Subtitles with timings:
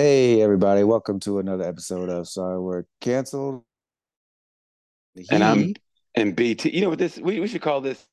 [0.00, 3.64] Hey everybody, welcome to another episode of Sorry We're Canceled.
[5.28, 5.74] And I'm
[6.14, 6.70] and BT.
[6.70, 8.06] You know what this we, we should call this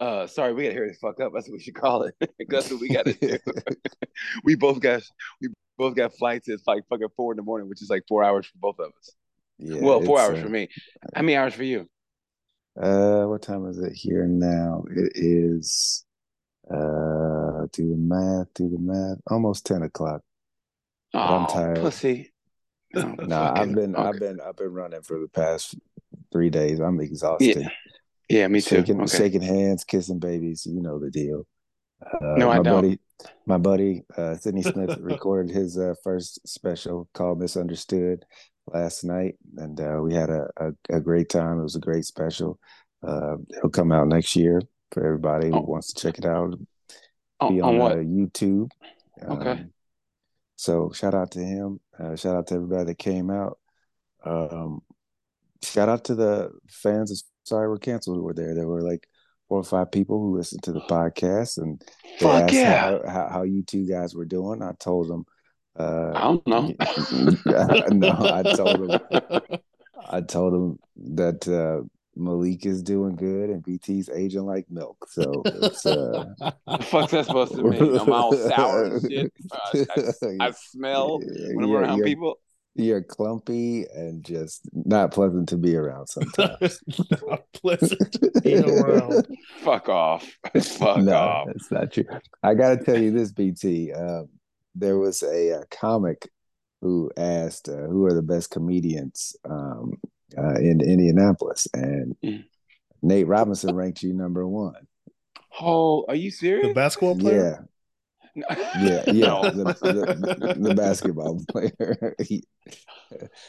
[0.00, 1.32] uh sorry, we gotta hear this fuck up.
[1.34, 2.14] That's what we should call it.
[2.48, 3.36] That's what we gotta do.
[4.44, 5.02] we both got
[5.42, 6.48] we both got flights.
[6.48, 8.92] It's like fucking four in the morning, which is like four hours for both of
[8.98, 9.10] us.
[9.58, 10.70] Yeah, well, four hours uh, for me.
[11.14, 11.86] How many hours for you?
[12.80, 14.84] Uh what time is it here now?
[14.90, 16.06] It is
[16.70, 20.22] uh do the math, do the math, almost 10 o'clock.
[21.16, 21.80] Oh, I'm tired.
[21.80, 22.32] Pussy.
[22.94, 24.08] No, nah, I've been okay.
[24.08, 25.74] I've been I've been running for the past
[26.32, 26.80] three days.
[26.80, 27.58] I'm exhausted.
[27.60, 27.68] Yeah,
[28.30, 28.76] yeah me too.
[28.76, 29.18] Shaking, okay.
[29.18, 30.64] shaking hands, kissing babies.
[30.64, 31.46] You know the deal.
[32.00, 32.64] Uh, no, I don't.
[32.64, 33.00] Buddy,
[33.44, 38.24] my buddy uh, Sydney Smith recorded his uh, first special called "Misunderstood"
[38.72, 41.58] last night, and uh, we had a, a, a, great time.
[41.58, 42.58] It was a great special.
[43.06, 44.62] Uh, it'll come out next year
[44.92, 45.60] for everybody who oh.
[45.60, 46.54] wants to check it out.
[47.40, 48.70] Oh, Be on, on uh, YouTube.
[49.22, 49.66] Um, okay.
[50.56, 51.80] So shout out to him.
[51.98, 53.58] Uh, shout out to everybody that came out.
[54.24, 54.80] Um,
[55.62, 58.54] shout out to the fans of Sorry We're Canceled who were there.
[58.54, 59.06] There were like
[59.48, 61.80] four or five people who listened to the podcast and
[62.18, 62.80] they Fuck asked yeah.
[62.80, 64.62] how, how, how, you two guys were doing.
[64.62, 65.24] I told them.
[65.78, 66.74] Uh, I don't know.
[67.90, 69.60] no, I told them.
[70.08, 70.78] I told them
[71.14, 71.86] that uh,
[72.16, 75.06] Malik is doing good and BT's aging like milk.
[75.08, 76.26] So it's uh
[76.66, 77.98] the fuck's that supposed to mean?
[77.98, 79.32] I'm all sour and shit.
[79.52, 79.84] Uh,
[80.40, 82.38] I, I, smell when I'm around people.
[82.74, 86.80] You're clumpy and just not pleasant to be around sometimes.
[87.26, 89.26] not pleasant to be around.
[89.60, 90.26] Fuck off.
[90.62, 91.46] Fuck no, off.
[91.46, 92.04] That's not true.
[92.42, 93.92] I gotta tell you this, BT.
[93.92, 94.24] Uh,
[94.74, 96.28] there was a, a, comic
[96.82, 99.94] who asked uh, who are the best comedians um,
[100.36, 102.44] uh, in Indianapolis, and mm.
[103.02, 104.86] Nate Robinson ranked you number one.
[105.60, 106.68] Oh, are you serious?
[106.68, 107.66] The basketball player?
[108.34, 108.44] Yeah.
[108.44, 109.42] yeah, yeah, no.
[109.50, 112.14] the, the, the, basketball player.
[112.22, 112.44] he,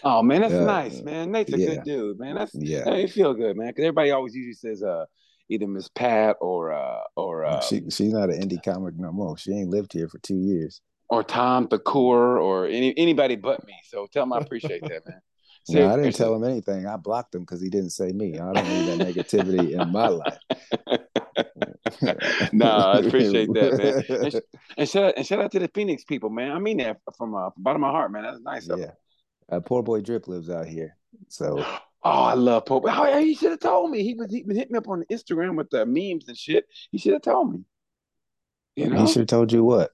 [0.04, 1.32] oh man, that's uh, nice, man.
[1.32, 1.68] Nate's a yeah.
[1.68, 2.36] good dude, man.
[2.36, 3.68] That's yeah, that made feel good, man.
[3.68, 5.06] Because everybody always usually says, uh,
[5.50, 9.38] either Miss Pat or uh, or uh, she she's not an indie comic no more.
[9.38, 10.82] She ain't lived here for two years.
[11.10, 13.74] Or Tom Thakur or any anybody but me.
[13.90, 15.22] So tell him I appreciate that, man.
[15.70, 16.86] No, I didn't tell him anything.
[16.86, 18.40] I blocked him because he didn't say me.
[18.40, 20.38] I don't need that negativity in my life.
[22.54, 24.04] no, I appreciate that, man.
[24.24, 24.42] And,
[24.78, 26.52] and, shout out, and shout out to the Phoenix people, man.
[26.52, 28.24] I mean that from uh, from bottom of my heart, man.
[28.24, 28.68] That's nice.
[28.68, 28.92] Yeah,
[29.52, 30.96] uh, poor boy Drip lives out here,
[31.28, 31.64] so.
[32.04, 32.86] Oh, I love Pope.
[32.88, 34.04] Oh, he should have told me.
[34.04, 36.66] He was he hit me up on Instagram with the memes and shit.
[36.92, 37.64] He should have told me.
[38.78, 39.02] You know?
[39.02, 39.92] He should have told you what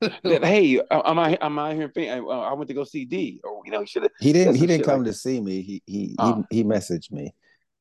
[0.00, 1.92] that hey, am I am I here?
[1.96, 3.40] Uh, I went to go see D.
[3.44, 4.56] Or you know, he should He didn't.
[4.56, 5.62] He didn't come like to see me.
[5.62, 6.44] He he oh.
[6.50, 7.34] he, he messaged me,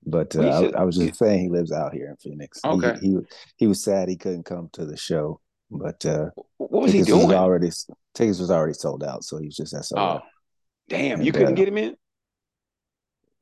[0.06, 2.60] but uh, I, I, was just saying he lives out here in Phoenix.
[2.64, 2.98] Okay.
[3.02, 3.18] He, he,
[3.58, 5.40] he was sad he couldn't come to the show,
[5.72, 7.28] but uh, what was he doing?
[7.28, 7.70] Was already
[8.14, 10.22] tickets was already sold out, so he was just that Oh,
[10.90, 11.18] damn!
[11.18, 11.96] And, you couldn't uh, get him in.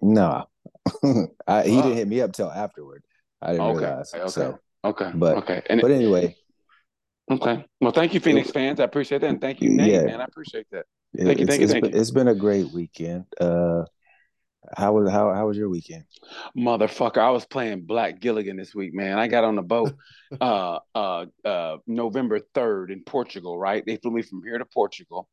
[0.02, 0.48] No,
[1.48, 3.04] I, he didn't hit me up till afterward.
[3.42, 3.86] I didn't okay.
[3.86, 4.14] realize.
[4.14, 4.30] Okay.
[4.30, 5.12] So, okay.
[5.14, 5.64] But okay.
[5.70, 6.36] And but anyway,
[7.30, 7.66] Okay.
[7.82, 8.80] Well, thank you, Phoenix fans.
[8.80, 9.92] I appreciate that, and thank you, Nate.
[9.92, 10.04] Yeah.
[10.04, 10.86] Man, I appreciate that.
[11.16, 11.92] Thank you, thank you, thank you.
[11.94, 13.26] It's been a great weekend.
[13.40, 13.84] Uh,
[14.76, 16.04] how was how how was your weekend?
[16.58, 19.18] Motherfucker, I was playing Black Gilligan this week, man.
[19.18, 19.94] I got on the boat
[20.42, 23.86] uh uh uh November 3rd in Portugal, right?
[23.86, 25.30] They flew me from here to Portugal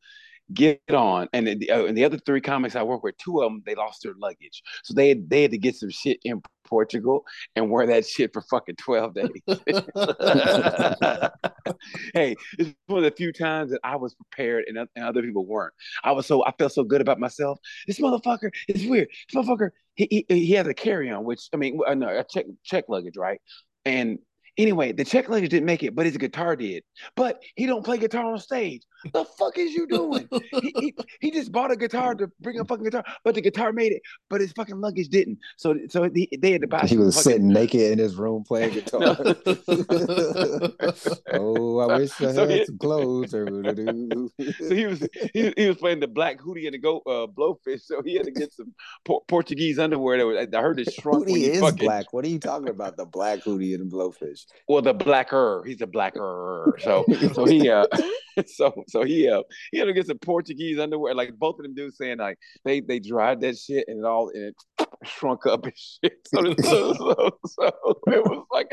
[0.53, 1.29] get on.
[1.33, 3.75] And the, uh, and the other three comics I work with, two of them they
[3.75, 7.25] lost their luggage, so they they had to get some shit in Portugal
[7.57, 9.29] and wear that shit for fucking twelve days.
[12.15, 15.47] hey, it's one of the few times that I was prepared and, and other people
[15.47, 15.75] weren't.
[16.03, 17.59] I was so I felt so good about myself.
[17.87, 19.09] This motherfucker is weird.
[19.33, 22.25] This motherfucker he he, he has a carry on, which I mean, uh, no, a
[22.25, 23.41] check check luggage, right?
[23.85, 24.19] And
[24.57, 26.85] Anyway, the check luggage didn't make it, but his guitar did.
[27.17, 28.83] But he don't play guitar on stage.
[29.13, 30.29] The fuck is you doing?
[30.63, 33.73] he, he, he, just bought a guitar to bring a fucking guitar, but the guitar
[33.73, 35.39] made it, but his fucking luggage didn't.
[35.57, 36.87] So so he, they had to buy.
[36.87, 37.33] He was fucking...
[37.33, 39.01] sitting naked in his room playing guitar.
[41.33, 43.31] oh, I wish I so had he, some clothes.
[43.33, 47.83] so he was he, he was playing the black hootie and the go uh, blowfish.
[47.83, 48.75] So he had to get some
[49.05, 50.19] por- Portuguese underwear.
[50.19, 51.29] That was, I heard it shrunk.
[51.29, 51.87] Hootie is fucking...
[51.87, 52.13] black.
[52.13, 52.97] What are you talking about?
[52.97, 54.47] The black hootie and the blowfish.
[54.69, 55.63] Well, the blacker.
[55.67, 56.75] He's a blacker.
[56.81, 57.87] So so he uh
[58.47, 59.43] so so he uh
[59.73, 61.15] he had to get some Portuguese underwear.
[61.17, 64.29] Like both of them dudes saying like they they dried that shit and it all
[64.29, 64.55] and it
[65.05, 65.73] shrunk up and
[66.05, 66.19] shit.
[66.27, 67.67] So, so, so, so
[68.07, 68.73] it was like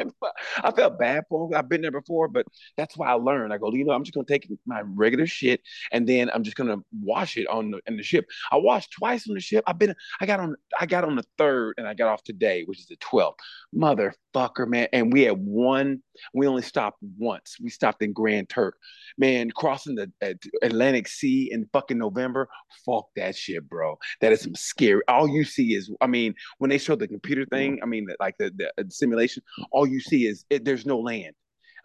[0.64, 1.56] I felt bad for him.
[1.56, 2.46] I've been there before, but
[2.78, 3.54] that's why I learned.
[3.54, 5.62] I go, you know, I'm just gonna take my regular shit
[5.92, 8.26] and then I'm just gonna wash it on the in the ship.
[8.52, 9.64] I washed twice on the ship.
[9.68, 12.64] I've been I got on I got on the third and I got off today,
[12.66, 13.36] which is the 12th.
[13.76, 14.88] Motherfucker, man.
[14.94, 16.02] And we had one,
[16.34, 17.58] we only stopped once.
[17.62, 18.78] We stopped in Grand Turk.
[19.18, 22.50] Man, crossing the uh, Atlantic Sea in fucking November.
[22.86, 23.98] Fuck that shit, bro.
[24.22, 25.02] That is some scary.
[25.08, 28.38] All you see is, I mean, when they show the computer thing, I mean, like
[28.38, 31.34] the, the, uh, the simulation, all you see is it, there's no land.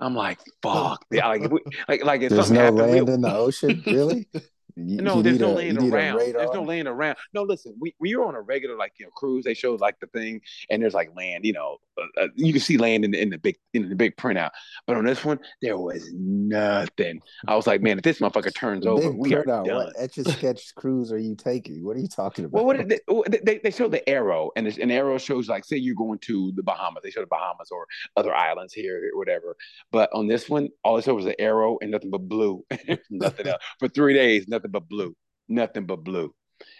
[0.00, 1.04] I'm like, fuck.
[1.10, 1.42] like,
[1.88, 4.28] like, like if there's no land in the ocean, really?
[4.76, 6.18] You, no, you there's no a, laying around.
[6.18, 7.16] There's no laying around.
[7.32, 9.44] No, listen, we, we were on a regular like you know cruise.
[9.44, 11.46] They showed like the thing, and there's like land.
[11.46, 13.94] You know, uh, uh, you can see land in the, in the big in the
[13.94, 14.50] big printout.
[14.86, 17.20] But on this one, there was nothing.
[17.48, 19.66] I was like, man, if this motherfucker turns over, we are done.
[19.66, 21.82] What etch a sketch cruise are you taking?
[21.82, 22.56] What are you talking about?
[22.56, 25.94] Well, what they, they, they show the arrow, and an arrow shows like say you're
[25.94, 27.02] going to the Bahamas.
[27.02, 27.86] They show the Bahamas or
[28.16, 29.56] other islands here or whatever.
[29.90, 32.62] But on this one, all they showed was the arrow and nothing but blue.
[33.10, 34.48] nothing else for three days.
[34.48, 35.14] Nothing but blue
[35.48, 36.34] nothing but blue.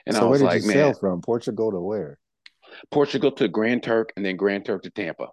[0.07, 1.21] And so I was where did like, you sail from?
[1.21, 2.19] Portugal to where?
[2.91, 5.29] Portugal to Grand Turk and then Grand Turk to Tampa.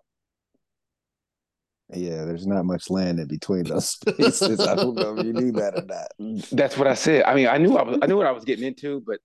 [1.93, 4.59] Yeah, there's not much land in between those spaces.
[4.59, 6.41] I don't know if you knew that or not.
[6.51, 7.23] That's what I said.
[7.25, 9.19] I mean, I knew I was I knew what I was getting into, but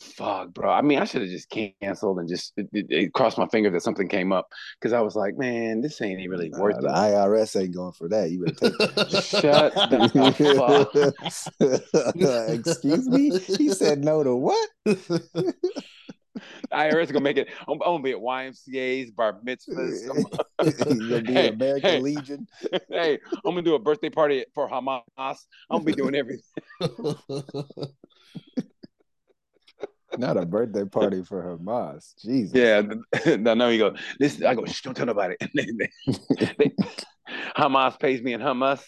[0.00, 0.70] fuck, bro.
[0.70, 3.72] I mean, I should have just canceled and just it, it, it crossed my fingers
[3.72, 4.48] that something came up
[4.80, 6.82] because I was like, man, this ain't really worth uh, it.
[6.82, 8.30] The IRS ain't going for that.
[8.30, 9.22] You better take that.
[9.22, 11.14] Shut the
[11.60, 12.54] fuck.
[12.66, 13.38] Excuse me.
[13.38, 14.68] He said no to what?
[16.72, 17.48] IRS is gonna make it.
[17.66, 20.02] I'm, I'm, gonna be at YMCA's, bar mitzvahs.
[21.08, 22.46] You'll be hey, American hey, Legion.
[22.88, 25.02] Hey, I'm gonna do a birthday party for Hamas.
[25.18, 25.34] I'm
[25.70, 26.44] gonna be doing everything.
[30.16, 32.14] Not a birthday party for Hamas.
[32.20, 32.54] Jesus.
[32.54, 32.82] Yeah.
[33.36, 33.94] No, no, you go.
[34.18, 35.36] This I go, Shh, don't tell nobody.
[37.56, 38.82] Hamas pays me in Hamas.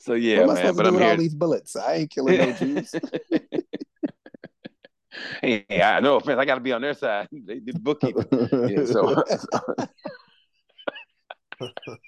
[0.00, 0.74] so yeah, what man.
[0.74, 1.10] But I'm here.
[1.10, 1.76] all these bullets.
[1.76, 2.94] I ain't killing no Jews.
[5.40, 6.38] hey, I know offense.
[6.40, 7.28] I got to be on their side.
[7.30, 8.26] They did bookkeeping.
[8.68, 9.14] yeah, so
[11.60, 11.98] awful.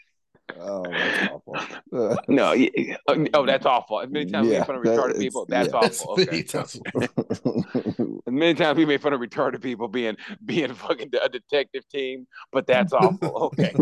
[2.37, 2.97] No, yeah.
[3.09, 4.00] Uh, oh, that's awful.
[4.00, 5.79] As many times yeah, we make fun of retarded people, that's yeah.
[5.79, 6.12] awful.
[6.21, 6.44] Okay.
[8.27, 12.27] As many times we make fun of retarded people being being fucking a detective team,
[12.53, 13.50] but that's awful.
[13.59, 13.73] Okay.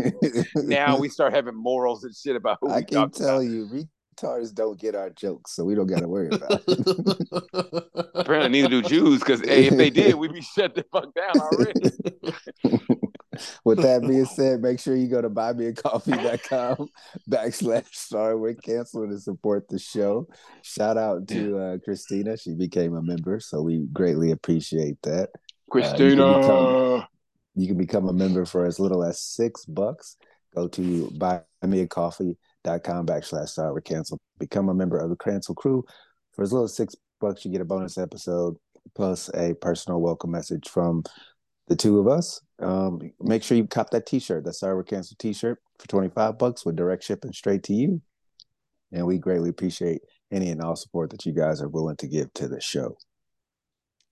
[0.54, 3.50] now we start having morals and shit about who I can tell about.
[3.50, 7.84] you, retards don't get our jokes, so we don't got to worry about it.
[8.14, 11.40] Apparently, neither do Jews, because hey, if they did, we'd be shut the fuck down
[11.40, 13.10] already.
[13.64, 16.88] With that being said, make sure you go to buymeacoffee.com
[17.30, 20.28] backslash sorry we're canceling to support the show.
[20.62, 22.36] Shout out to uh, Christina.
[22.36, 25.30] She became a member, so we greatly appreciate that.
[25.70, 26.24] Christina.
[26.24, 27.06] Uh, you, can become,
[27.54, 30.16] you, can become, a member for as little as six bucks.
[30.54, 34.20] Go to buymeacoffee.com backslash sorry we're canceled.
[34.38, 35.84] Become a member of the Cancel Crew.
[36.32, 38.56] For as little as six bucks, you get a bonus episode
[38.94, 41.02] plus a personal welcome message from
[41.68, 42.40] the two of us.
[42.58, 46.64] Um, make sure you cop that T-shirt, that Cyber We're T-shirt for twenty five bucks
[46.64, 48.00] with direct shipping straight to you.
[48.92, 52.32] And we greatly appreciate any and all support that you guys are willing to give
[52.34, 52.96] to the show.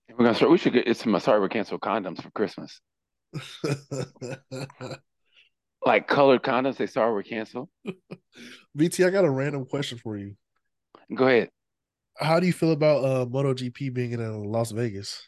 [0.09, 0.51] We're gonna start.
[0.51, 2.81] We should get some Sorry We're condoms for Christmas.
[5.85, 6.77] like colored condoms.
[6.77, 7.69] They sorry we're canceled.
[8.75, 10.35] BT, I got a random question for you.
[11.15, 11.49] Go ahead.
[12.17, 15.21] How do you feel about uh MotoGP being in uh, Las Vegas?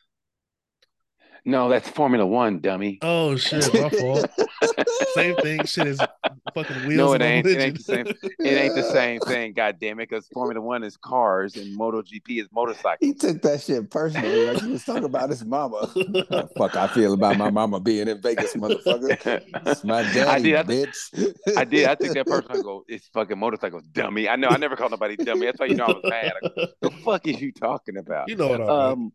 [1.48, 2.98] No, that's Formula One, dummy.
[3.04, 4.28] Oh shit, my fault.
[5.14, 5.64] same thing.
[5.66, 6.02] Shit is
[6.56, 6.98] fucking wheels.
[6.98, 7.46] No, it ain't.
[7.46, 8.08] It ain't the same.
[8.08, 9.54] It ain't the same thing.
[9.54, 10.10] God damn it!
[10.10, 12.98] Because Formula One is cars and MotoGP is motorcycles.
[13.00, 14.48] He took that shit personally.
[14.48, 15.88] Like he was talking about his mama.
[15.96, 19.44] oh, fuck, I feel about my mama being in Vegas, motherfucker.
[19.68, 21.58] It's my daddy, I did, I bitch.
[21.58, 21.88] I did.
[21.88, 22.60] I took that personally.
[22.60, 24.28] I go, it's fucking motorcycles, dummy.
[24.28, 24.48] I know.
[24.48, 25.46] I never called nobody dummy.
[25.46, 26.34] That's why you know I was mad.
[26.42, 28.30] Go, the fuck is you talking about?
[28.30, 29.12] You know what I um,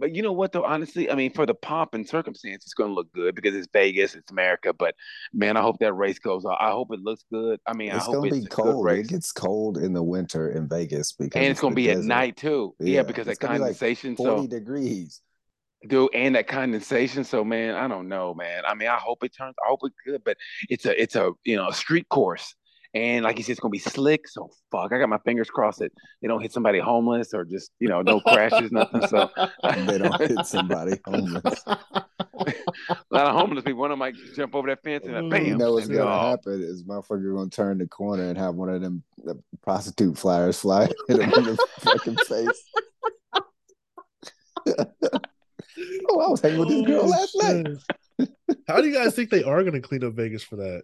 [0.00, 2.90] but you know what though, honestly, I mean, for the pomp and circumstance, it's going
[2.90, 4.72] to look good because it's Vegas, it's America.
[4.72, 4.94] But
[5.32, 6.56] man, I hope that race goes on.
[6.58, 7.60] I hope it looks good.
[7.66, 8.90] I mean, it's I hope gonna be cold.
[8.90, 12.00] It gets cold in the winter in Vegas because and it's, going to be desert.
[12.00, 12.74] at night too.
[12.80, 14.10] Yeah, yeah because that condensation.
[14.12, 15.20] Like Forty so, degrees.
[15.86, 17.24] Dude, and that condensation.
[17.24, 18.64] So man, I don't know, man.
[18.66, 19.54] I mean, I hope it turns.
[19.62, 20.36] I hope it's good, but
[20.68, 22.54] it's a it's a you know a street course.
[22.92, 24.26] And like he said, it's gonna be slick.
[24.26, 27.70] So fuck, I got my fingers crossed that they don't hit somebody homeless or just
[27.78, 29.06] you know no crashes, nothing.
[29.06, 29.30] So
[29.86, 31.62] they don't hit somebody homeless.
[31.66, 31.74] a
[33.10, 33.80] lot of homeless people.
[33.80, 35.30] One of them might jump over that fence and uh, mm.
[35.30, 35.46] like, bam.
[35.46, 36.30] You know what's gonna oh.
[36.30, 40.58] happen is motherfucker gonna turn the corner and have one of them the prostitute flyers
[40.58, 42.64] fly hit him in the fucking face.
[46.10, 48.28] Oh, I was hanging with this girl oh, last night.
[48.66, 50.82] How do you guys think they are going to clean up Vegas for that?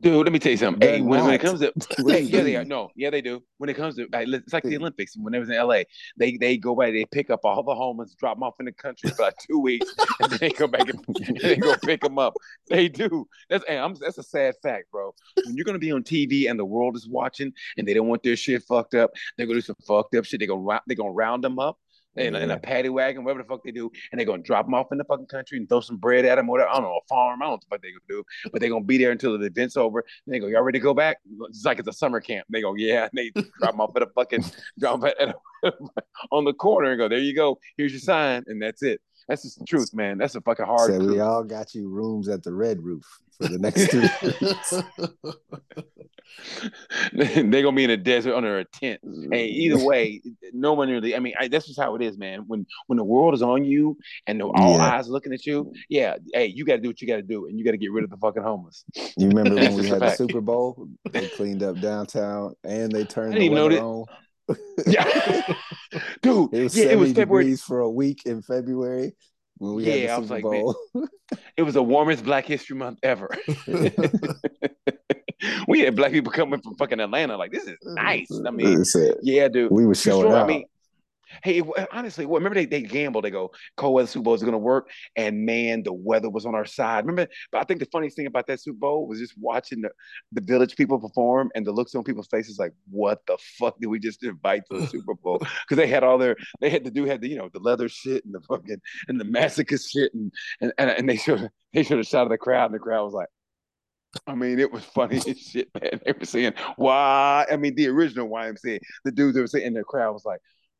[0.00, 0.86] Dude, let me tell you something.
[0.86, 1.72] Hey, when, when, it comes to
[2.06, 2.64] hey, yeah, they are.
[2.64, 3.42] No, yeah, they do.
[3.58, 5.16] When it comes to it's like the Olympics.
[5.16, 5.82] When it was in LA,
[6.16, 8.72] they they go by, they pick up all the homeless, drop them off in the
[8.72, 12.02] country for like two weeks, and then they go back and, and they go pick
[12.02, 12.34] them up.
[12.68, 13.26] They do.
[13.48, 15.14] That's I'm, that's a sad fact, bro.
[15.44, 18.22] When you're gonna be on TV and the world is watching and they don't want
[18.24, 20.40] their shit fucked up, they're gonna do some fucked up shit.
[20.40, 21.78] They gonna they gonna round them up
[22.16, 22.40] in, yeah.
[22.40, 24.86] in, a paddy wagon, whatever the fuck they do, and they're gonna drop them off
[24.92, 26.70] in the fucking country and throw some bread at them, or whatever.
[26.70, 27.42] I don't know, a farm.
[27.42, 29.38] I don't know what the fuck they gonna do, but they're gonna be there until
[29.38, 30.04] the event's over.
[30.26, 31.18] And they go, "Y'all ready to go back?"
[31.48, 32.46] It's like it's a summer camp.
[32.50, 34.44] They go, "Yeah," and they drop them off at a fucking
[34.78, 35.34] drop at a,
[36.32, 37.58] on the corner and go, "There you go.
[37.76, 39.00] Here's your sign," and that's it.
[39.28, 40.18] That's just the truth, man.
[40.18, 41.02] That's a fucking hard.
[41.02, 43.04] We all got you rooms at the Red Roof
[43.40, 44.08] for the next three.
[47.12, 49.00] They're gonna be in a desert under a tent.
[49.30, 50.22] Hey, either way,
[50.52, 51.14] no one really.
[51.14, 52.44] I mean, I, that's just how it is, man.
[52.46, 54.96] When when the world is on you and the, all yeah.
[54.96, 57.46] eyes looking at you, yeah, hey, you got to do what you got to do,
[57.46, 58.84] and you got to get rid of the fucking homeless.
[59.16, 60.88] You remember when we had the Super Bowl?
[61.10, 64.04] They cleaned up downtown and they turned the weather on.
[64.86, 65.04] yeah,
[66.22, 66.52] dude.
[66.52, 69.14] It was yeah, it was February for a week in February
[69.58, 70.44] when we yeah, had the Super I was like.
[70.94, 71.08] Man,
[71.56, 73.28] it was the warmest Black History Month ever.
[75.68, 77.36] we had black people coming from fucking Atlanta.
[77.36, 78.28] Like this is nice.
[78.46, 78.84] I mean,
[79.22, 79.70] yeah, dude.
[79.70, 80.44] We were showing sure, out.
[80.44, 80.64] I mean,
[81.42, 83.22] hey, eh, honestly, well, remember they they gamble.
[83.22, 86.46] They go cold weather Super Bowl is going to work, and man, the weather was
[86.46, 87.06] on our side.
[87.06, 89.90] Remember, but I think the funniest thing about that Super Bowl was just watching the
[90.32, 93.88] the village people perform and the looks on people's faces, like, what the fuck did
[93.88, 95.38] we just invite to the Super Bowl?
[95.38, 97.88] Because they had all their they had to do had the you know the leather
[97.88, 101.82] shit and the fucking and the massacre shit and and and, and they should they
[101.82, 103.28] should have shot at the crowd and the crowd was like.
[104.28, 106.00] I mean, it was funny as shit, man.
[106.06, 107.46] They were saying, why?
[107.50, 110.38] I mean, the original YMCA, the dudes that were saying, in the crowd was like,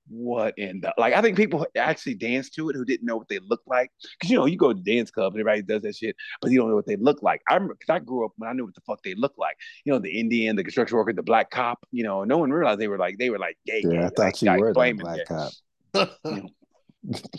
[0.08, 3.28] what in the like I think people actually dance to it who didn't know what
[3.28, 3.90] they looked like.
[4.18, 6.58] Because you know you go to dance club and everybody does that shit but you
[6.58, 7.42] don't know what they look like.
[7.48, 9.56] I remember because I grew up when I knew what the fuck they looked like.
[9.84, 12.80] You know the Indian the construction worker the black cop you know no one realized
[12.80, 14.92] they were like they were like gay yeah gay, I thought like, you were the
[14.92, 15.52] black cop.
[15.94, 16.48] You know,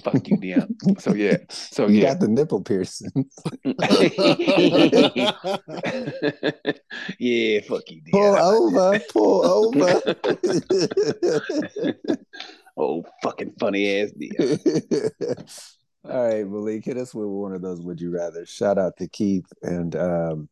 [0.03, 0.75] fuck you, Dion.
[0.99, 3.25] So yeah, so you yeah, got the nipple piercing.
[7.19, 8.11] yeah, fuck you, Dion.
[8.11, 10.01] Pull over, pull over.
[12.77, 14.59] oh, fucking funny ass Dion.
[16.09, 17.81] All right, Malik, hit us with one of those.
[17.81, 18.45] Would you rather?
[18.45, 20.47] Shout out to Keith and um,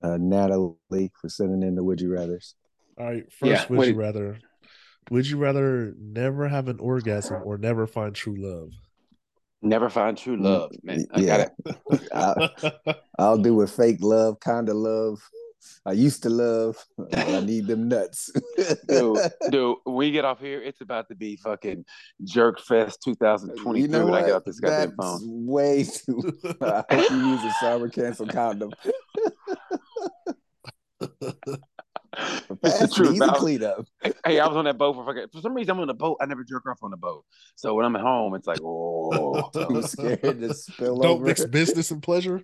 [0.00, 2.54] uh, Natalie for sending in the Would You Rather's.
[2.98, 4.38] All right, first yeah, Would You Rather
[5.10, 8.70] would you rather never have an orgasm or never find true love?
[9.62, 11.06] Never find true mm, love, man.
[11.12, 11.48] I yeah.
[12.14, 12.50] I'll,
[13.18, 15.20] I'll do a fake love, kind of love.
[15.84, 16.76] I used to love.
[17.12, 18.30] I need them nuts.
[18.88, 19.18] dude,
[19.50, 21.84] dude, we get off here, it's about to be fucking
[22.22, 25.46] Jerk Fest 2023 you know when I get off this goddamn That's phone.
[25.46, 26.38] Way too.
[26.60, 28.70] I hope you use a shower cancel condom.
[32.62, 33.20] It's the truth.
[33.20, 33.60] I clean.
[34.24, 35.26] Hey, I was on that boat for fucking.
[35.32, 36.18] For some reason, I'm on the boat.
[36.20, 37.24] I never jerk off on the boat.
[37.54, 41.24] So when I'm at home, it's like, oh, I'm scared to spill Don't over.
[41.24, 42.42] mix business and pleasure.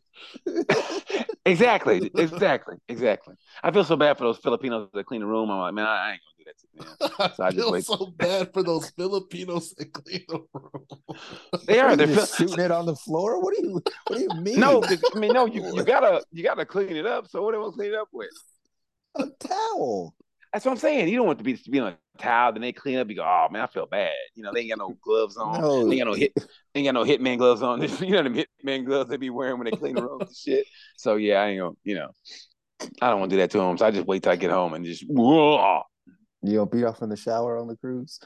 [1.46, 3.34] exactly, exactly, exactly.
[3.62, 5.50] I feel so bad for those Filipinos that clean the room.
[5.50, 7.32] I'm like, man, I, I ain't gonna do that to them.
[7.36, 7.84] So I, I feel wait.
[7.84, 10.86] so bad for those Filipinos that clean the room.
[11.66, 11.96] They are.
[11.96, 13.40] They're just shooting it on the floor.
[13.40, 13.82] What do you?
[14.06, 14.60] What do you mean?
[14.60, 15.46] No, I mean, no.
[15.46, 17.28] You, you gotta you gotta clean it up.
[17.28, 18.30] So what do I clean it up with?
[19.16, 20.14] A towel.
[20.52, 21.08] That's what I'm saying.
[21.08, 23.08] You don't want to be to be on a towel, then they clean up.
[23.08, 24.12] You go, oh man, I feel bad.
[24.34, 25.60] You know, they ain't got no gloves on.
[25.60, 25.88] No.
[25.88, 26.34] They ain't got no hit.
[26.34, 27.80] They ain't got no hitman gloves on.
[28.00, 30.66] you know them hitman gloves they be wearing when they clean the rooms and shit.
[30.96, 31.74] So yeah, I ain't gonna.
[31.84, 32.10] You know,
[33.00, 33.78] I don't want to do that to them.
[33.78, 35.04] So I just wait till I get home and just.
[35.08, 35.82] Whoa.
[36.42, 38.20] You don't beat off in the shower on the cruise.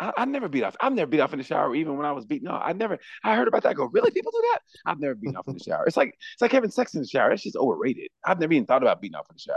[0.00, 0.76] I, I, never beat off.
[0.80, 2.62] I've never beat off in the shower, even when I was beating off.
[2.64, 2.98] I never.
[3.22, 3.68] I heard about that.
[3.68, 4.10] I go, really?
[4.10, 4.58] People do that?
[4.86, 5.84] I've never beaten off in the shower.
[5.86, 7.30] It's like it's like having sex in the shower.
[7.30, 8.08] It's just overrated.
[8.24, 9.56] I've never even thought about beating off in the shower.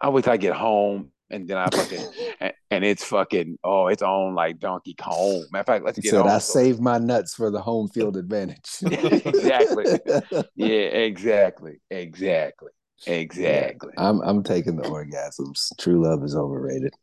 [0.00, 2.06] I wait till I get home and then I fucking
[2.40, 5.44] and, and, it's fucking oh it's on like Donkey Kong.
[5.50, 6.52] Matter of fact, let's get said, I so.
[6.52, 8.78] save my nuts for the home field advantage.
[8.82, 9.84] exactly.
[10.56, 11.80] Yeah, exactly.
[11.90, 12.70] Exactly.
[13.06, 13.92] Exactly.
[13.96, 15.68] Yeah, I'm I'm taking the orgasms.
[15.78, 16.94] True love is overrated.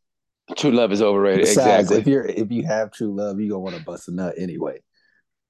[0.58, 1.46] True love is overrated.
[1.46, 1.98] Besides, exactly.
[2.00, 4.80] If you're if you have true love, you're gonna want to bust a nut anyway.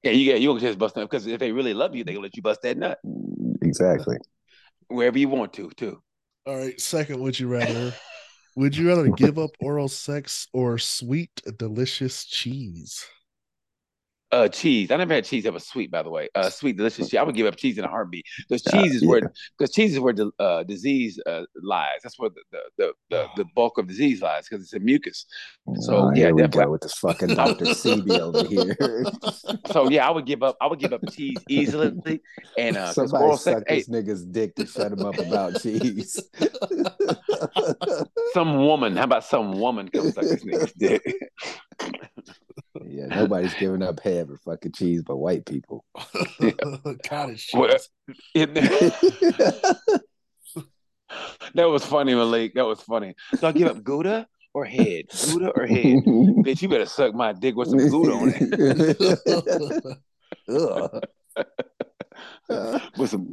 [0.04, 2.14] Yeah, you get you gonna just bust nut because if they really love you, they
[2.14, 3.00] gonna let you bust that nut.
[3.62, 4.18] Exactly.
[4.88, 6.02] Wherever you want to, too.
[6.46, 6.80] All right.
[6.80, 7.94] Second, would you rather?
[8.56, 13.06] would you rather give up oral sex or sweet, delicious cheese?
[14.32, 14.92] Uh, cheese.
[14.92, 16.30] I never had cheese that was sweet, by the way.
[16.36, 17.20] Uh, sweet, delicious cheese.
[17.20, 18.26] I would give up cheese in a heartbeat.
[18.48, 19.22] Because cheese is where,
[19.58, 22.00] because cheese is where the uh, disease uh, lies.
[22.02, 25.26] That's where the the the, the, bulk of disease lies because it's in mucus.
[25.82, 28.78] So oh, yeah, go with this fucking Doctor Sebi over here.
[29.72, 30.56] so yeah, I would give up.
[30.62, 32.22] I would give up cheese easily.
[32.58, 36.22] And uh, somebody suck this hey, nigga's dick to shut him up about cheese.
[38.34, 38.96] some woman.
[38.96, 41.04] How about some woman comes suck this nigga's dick?
[42.88, 45.84] Yeah, nobody's giving up head for fucking cheese but white people.
[47.04, 47.90] Cottage cheese.
[51.54, 52.54] that was funny, Malik.
[52.56, 53.16] That was funny.
[53.36, 55.06] So I give up Gouda or head?
[55.26, 55.98] Gouda or head?
[56.06, 59.98] Bitch, you better suck my dick with some Gouda on it.
[62.96, 63.32] put some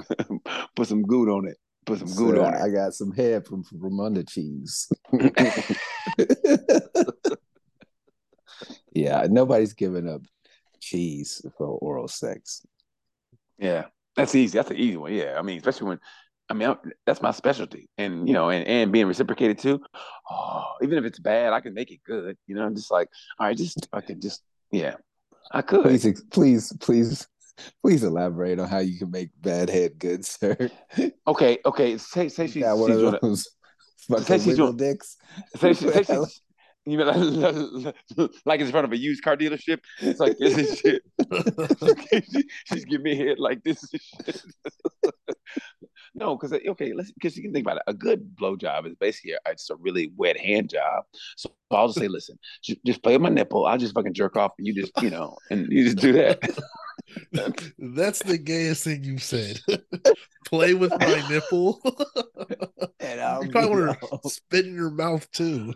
[0.74, 1.58] put some Gouda on it.
[1.86, 2.60] Put some Gouda so on it.
[2.60, 4.90] I got some head from from under cheese.
[8.98, 10.22] Yeah, nobody's giving up
[10.80, 12.66] cheese for oral sex.
[13.56, 13.84] Yeah,
[14.16, 14.58] that's easy.
[14.58, 15.12] That's an easy one.
[15.12, 16.00] Yeah, I mean, especially when,
[16.48, 19.80] I mean, I'm, that's my specialty, and you know, and and being reciprocated too.
[20.28, 22.36] Oh, even if it's bad, I can make it good.
[22.48, 24.94] You know, I'm just like, all right, just I can just, yeah,
[25.52, 25.82] I could.
[25.84, 27.28] Please, please, please,
[27.84, 30.56] please elaborate on how you can make bad head good, sir.
[31.24, 31.98] Okay, okay.
[31.98, 33.48] Say say she's, one of those.
[34.24, 35.16] Say she's doing dicks.
[35.56, 36.40] Say, she, say she's,
[36.90, 37.92] you know,
[38.44, 39.80] like, it's in front of a used car dealership.
[40.00, 41.02] It's like this is shit.
[42.66, 44.42] She's giving me a head like this is shit.
[46.14, 47.82] no, because uh, okay, let's because you can think about it.
[47.86, 51.04] A good blow job is basically a, it's a really wet hand job.
[51.36, 53.66] So I'll just say, listen, just, just play with my nipple.
[53.66, 56.40] I'll just fucking jerk off, and you just you know, and you just do that.
[57.78, 59.60] That's the gayest thing you've said.
[60.46, 61.80] play with my nipple.
[63.00, 65.74] and I'll you probably want to spit in your mouth too.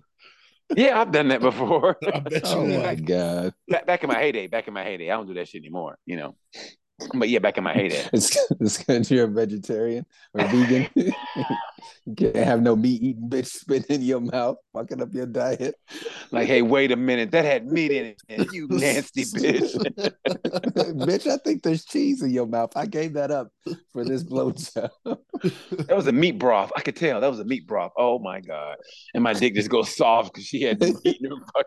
[0.76, 1.96] Yeah, I've done that before.
[2.14, 2.56] I bet you.
[2.56, 3.54] oh my god!
[3.68, 5.98] Back, back in my heyday, back in my heyday, I don't do that shit anymore.
[6.06, 6.36] You know.
[7.14, 8.08] But yeah, back in my heyday.
[8.12, 10.88] It's it's because you're a vegetarian or vegan.
[10.96, 15.74] you can't have no meat eating bitch spit in your mouth, fucking up your diet.
[16.30, 19.74] Like, hey, wait a minute, that had meat in it, and you nasty bitch.
[20.74, 22.72] bitch, I think there's cheese in your mouth.
[22.76, 23.48] I gave that up
[23.92, 24.90] for this blowjob.
[25.04, 26.72] that was a meat broth.
[26.76, 27.92] I could tell that was a meat broth.
[27.96, 28.76] Oh my god!
[29.14, 31.64] And my dick just goes soft because she had meat in her.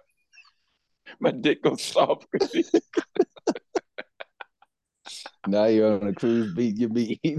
[1.19, 2.63] My dick goes soft because she.
[5.47, 7.19] Now you're on a cruise beat your meat.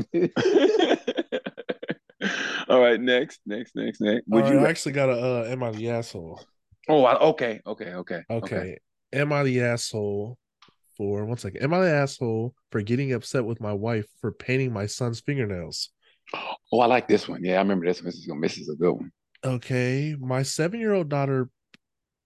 [2.69, 4.27] All right, next, next, next, next.
[4.27, 6.41] Would uh, you I actually got a uh, am I the asshole?
[6.89, 8.57] Oh, okay, okay, okay, okay.
[8.57, 8.79] Okay.
[9.13, 10.39] Am I the asshole
[10.97, 11.63] for one second?
[11.63, 15.91] Am I the asshole for getting upset with my wife for painting my son's fingernails?
[16.73, 17.45] Oh, I like this one.
[17.45, 18.07] Yeah, I remember this one.
[18.07, 19.13] This is, this is a good one.
[19.45, 20.17] Okay.
[20.19, 21.49] My seven year old daughter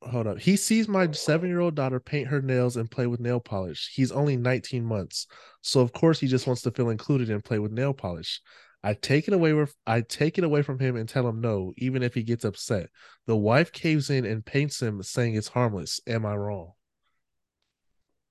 [0.03, 0.39] hold up.
[0.39, 3.93] He sees my seven year old daughter paint her nails and play with nail polish.
[3.95, 5.27] He's only 19 months.
[5.63, 8.41] So of course he just wants to feel included and play with nail polish.
[8.83, 11.75] I take it away with I take it away from him and tell him no,
[11.77, 12.89] even if he gets upset.
[13.27, 16.01] The wife caves in and paints him, saying it's harmless.
[16.07, 16.73] Am I wrong?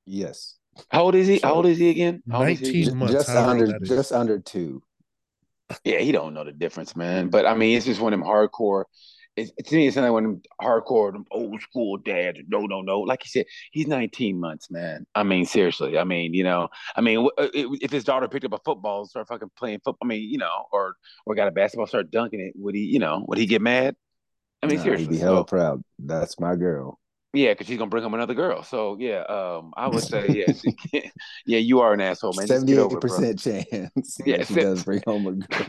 [0.05, 0.55] Yes.
[0.89, 1.39] How old is he?
[1.43, 2.23] How old is he again?
[2.31, 2.91] How 19 he?
[2.91, 3.13] months.
[3.13, 4.81] Just under just under two.
[5.83, 7.29] Yeah, he don't know the difference, man.
[7.29, 8.85] But I mean, it's just one of them hardcore
[9.41, 12.37] it's, to me, it's not like one of them hardcore, them old school dad.
[12.47, 12.99] No, no, no.
[12.99, 15.05] Like you said, he's 19 months, man.
[15.15, 15.97] I mean, seriously.
[15.97, 19.09] I mean, you know, I mean, uh, if his daughter picked up a football and
[19.09, 22.39] started fucking playing football, I mean, you know, or or got a basketball, start dunking
[22.39, 23.95] it, would he, you know, would he get mad?
[24.61, 25.05] I mean, nah, seriously.
[25.05, 25.83] He'd be hella so, proud.
[25.99, 26.99] That's my girl.
[27.31, 28.63] Yeah, because she's gonna bring home another girl.
[28.63, 30.63] So yeah, um, I would say yes.
[31.45, 32.47] yeah, you are an asshole, man.
[32.47, 34.17] Seventy-eight percent chance.
[34.25, 35.67] Yeah, she does bring home a girl.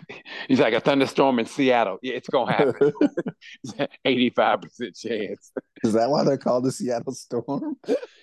[0.49, 1.99] He's like a thunderstorm in Seattle.
[2.01, 2.93] Yeah, it's gonna happen.
[4.07, 5.53] Eighty-five percent chance.
[5.85, 7.77] Is that why they're called the Seattle Storm?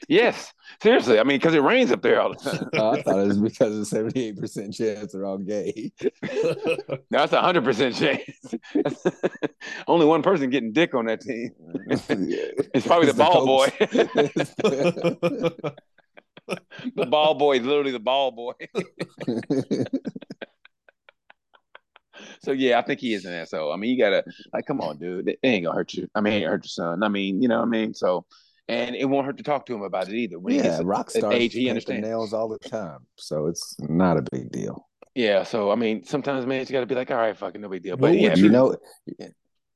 [0.07, 1.19] yes, seriously.
[1.19, 2.69] I mean, because it rains up there all the time.
[2.73, 5.91] oh, I thought it was because of seventy-eight percent chance they're all gay.
[6.01, 8.55] no, that's a hundred percent chance.
[9.87, 11.51] Only one person getting dick on that team.
[11.87, 13.67] it's probably the ball boy.
[16.95, 18.53] the ball boy is literally the ball boy.
[22.41, 23.71] so yeah, I think he is an asshole.
[23.71, 25.29] I mean, you gotta like, come on, dude.
[25.29, 26.07] It ain't gonna hurt you.
[26.15, 27.03] I mean, it ain't hurt your son.
[27.03, 27.93] I mean, you know what I mean?
[27.93, 28.25] So
[28.67, 30.39] and it won't hurt to talk to him about it either.
[30.39, 33.75] When yeah, he gets rock stars age, he understands nails all the time, so it's
[33.79, 34.87] not a big deal.
[35.15, 37.69] Yeah, so I mean, sometimes man, you got to be like, all right, fucking no
[37.69, 37.97] big deal.
[37.97, 38.75] But yeah, you know,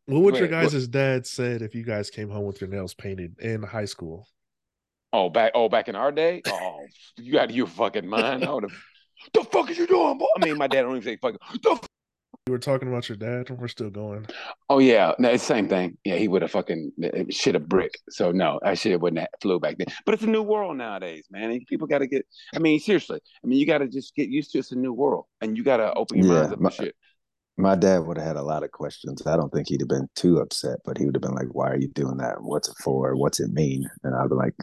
[0.06, 3.40] what would your guys' dad said if you guys came home with your nails painted
[3.40, 4.28] in high school?
[5.14, 6.42] Oh, back oh back in our day?
[6.48, 6.80] Oh,
[7.18, 8.46] you out of your fucking mind.
[8.46, 8.74] I would have
[9.34, 10.26] the fuck is you doing, boy?
[10.38, 11.80] I mean, my dad don't even say fucking the
[12.48, 13.50] You were talking about your dad.
[13.50, 14.26] When we're still going.
[14.70, 15.98] Oh yeah, no, it's the same thing.
[16.04, 17.92] Yeah, he would have fucking uh, shit a brick.
[18.10, 19.88] So no, I should have wouldn't have flew back then.
[20.06, 21.52] But it's a new world nowadays, man.
[21.52, 22.26] And people got to get.
[22.56, 23.20] I mean, seriously.
[23.44, 25.64] I mean, you got to just get used to it's a new world, and you
[25.64, 26.96] got to open your yeah, minds up my, shit.
[27.58, 29.26] My dad would have had a lot of questions.
[29.28, 31.70] I don't think he'd have been too upset, but he would have been like, "Why
[31.70, 32.42] are you doing that?
[32.42, 33.16] What's it for?
[33.16, 34.56] What's it mean?" And I'd be like,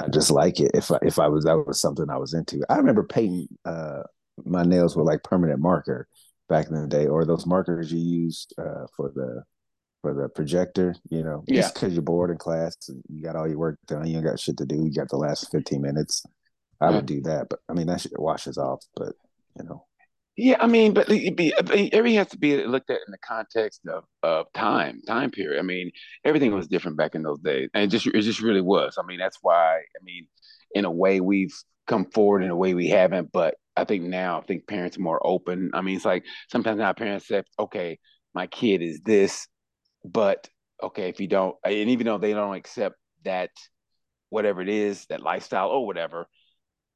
[0.00, 0.70] I just like it.
[0.74, 2.64] If I, if I was that was something I was into.
[2.68, 4.02] I remember painting uh,
[4.44, 6.08] my nails with like permanent marker
[6.48, 9.42] back in the day, or those markers you use uh, for the
[10.00, 10.94] for the projector.
[11.10, 11.62] You know, yeah.
[11.62, 14.26] just because you're bored in class, and you got all your work done, you ain't
[14.26, 14.76] got shit to do.
[14.76, 16.24] You got the last fifteen minutes.
[16.80, 18.82] I would do that, but I mean that shit washes off.
[18.96, 19.12] But
[19.58, 19.84] you know,
[20.40, 23.18] yeah, I mean, but it be, uh, everything has to be looked at in the
[23.18, 25.58] context of, of time, time period.
[25.58, 25.90] I mean,
[26.24, 28.96] everything was different back in those days, and it just it just really was.
[28.98, 29.76] I mean, that's why.
[29.76, 30.26] I mean,
[30.74, 31.54] in a way, we've
[31.86, 35.02] come forward in a way we haven't, but I think now I think parents are
[35.02, 35.72] more open.
[35.74, 37.98] I mean, it's like sometimes now parents say, "Okay,
[38.34, 39.46] my kid is this,"
[40.04, 40.48] but
[40.82, 43.50] okay, if you don't, and even though they don't accept that,
[44.30, 46.26] whatever it is, that lifestyle or whatever,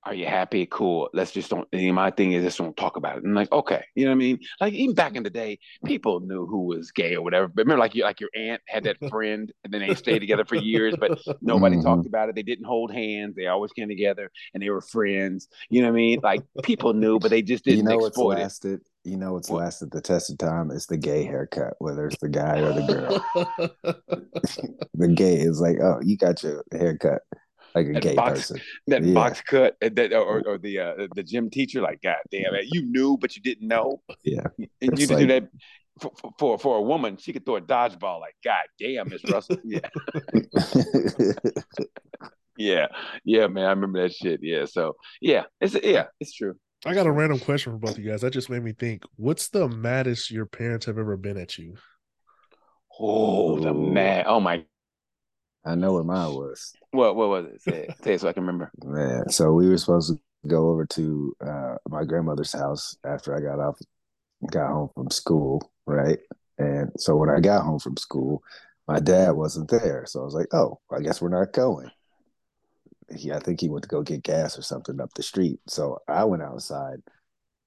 [0.07, 0.67] are you happy?
[0.67, 1.09] Cool.
[1.14, 1.67] Let's just don't.
[1.73, 3.25] My thing is, just don't talk about it.
[3.25, 4.38] And like, okay, you know what I mean?
[4.61, 7.49] Like even back in the day, people knew who was gay or whatever.
[7.49, 10.45] But remember, like you, like your aunt had that friend, and then they stayed together
[10.45, 11.87] for years, but nobody mm-hmm.
[11.87, 12.35] talked about it.
[12.35, 13.35] They didn't hold hands.
[13.35, 15.49] They always came together, and they were friends.
[15.71, 16.21] You know what I mean?
[16.23, 19.11] Like people knew, but they just didn't you know exploit lasted, it.
[19.11, 19.62] You know what's what?
[19.62, 22.83] lasted the test of time is the gay haircut, whether it's the guy or the
[22.83, 23.75] girl.
[24.95, 27.23] the gay is like, oh, you got your haircut
[27.75, 28.61] like a that gay box, person.
[28.87, 29.15] That yeah.
[29.15, 32.67] box cut, uh, that or, or the uh, the gym teacher, like God damn it,
[32.71, 34.01] you knew but you didn't know.
[34.23, 35.49] Yeah, and it's you like, do that
[36.01, 37.17] for, for for a woman.
[37.17, 38.21] She could throw a dodgeball.
[38.21, 39.59] Like God damn, Miss Russell.
[39.65, 39.81] Yeah.
[42.59, 42.87] yeah,
[43.25, 43.65] yeah, man.
[43.65, 44.41] I remember that shit.
[44.43, 46.55] Yeah, so yeah, it's yeah, it's true.
[46.87, 48.21] I got a random question for both of you guys.
[48.21, 49.05] That just made me think.
[49.17, 51.77] What's the maddest your parents have ever been at you?
[53.01, 54.27] Oh, the mad!
[54.29, 54.65] Oh my
[55.64, 56.74] I know what mine was.
[56.90, 57.62] What what was it?
[57.62, 58.70] Say it, say it so I can remember.
[58.85, 63.40] Man, so we were supposed to go over to uh, my grandmother's house after I
[63.40, 63.79] got off,
[64.50, 66.18] got home from school, right?
[66.59, 68.42] And so when I got home from school,
[68.87, 71.90] my dad wasn't there, so I was like, "Oh, I guess we're not going."
[73.14, 75.61] He, I think he went to go get gas or something up the street.
[75.66, 77.03] So I went outside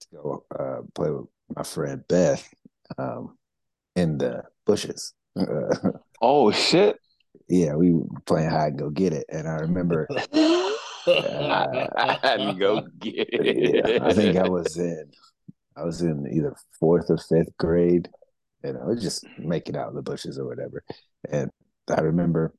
[0.01, 2.47] to go uh, play with my friend Beth
[2.97, 3.37] um,
[3.95, 5.13] in the bushes.
[6.21, 6.99] oh shit!
[7.47, 10.07] Yeah, we were playing hide and go get it, and I remember.
[11.07, 13.85] Uh, go get it.
[13.97, 15.09] Yeah, I think I was in,
[15.77, 18.09] I was in either fourth or fifth grade,
[18.63, 20.83] and I was just making out in the bushes or whatever.
[21.31, 21.49] And
[21.89, 22.53] I remember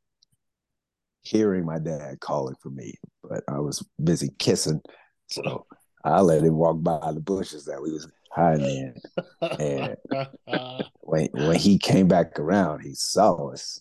[1.21, 4.81] hearing my dad calling for me, but I was busy kissing,
[5.27, 5.67] so
[6.03, 8.95] I let him walk by the bushes that we was in.
[9.41, 9.97] And
[11.01, 13.81] when when he came back around, he saw us.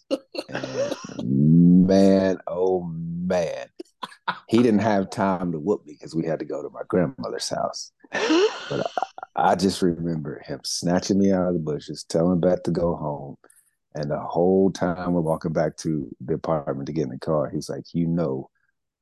[0.49, 3.67] And man, oh man.
[4.47, 7.49] He didn't have time to whoop me because we had to go to my grandmother's
[7.49, 7.91] house.
[8.12, 9.12] But I,
[9.51, 13.38] I, just remember him snatching me out of the bushes, telling Beth to go home.
[13.95, 17.49] And the whole time we're walking back to the apartment to get in the car,
[17.49, 18.49] he's like, You know,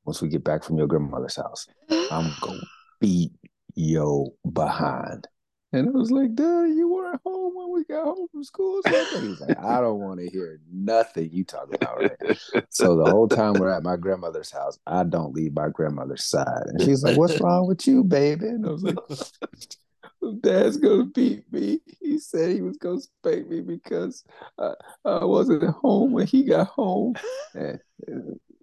[0.06, 2.68] once we get back from your grandmother's house, I'm going to
[3.00, 3.32] beat
[3.76, 5.28] yo behind.
[5.74, 8.82] And I was like, Dad, you weren't home when we got home from school.
[8.86, 12.38] He's like, I don't want to hear nothing you talking about right
[12.70, 16.64] So the whole time we're at my grandmother's house, I don't leave my grandmother's side.
[16.68, 18.48] And she's like, What's wrong with you, baby?
[18.48, 18.96] And I was like,
[20.42, 21.80] Dad's gonna beat me.
[22.02, 24.24] He said he was gonna spank me because
[24.58, 24.74] I,
[25.04, 27.16] I wasn't at home when he got home.
[27.54, 27.80] And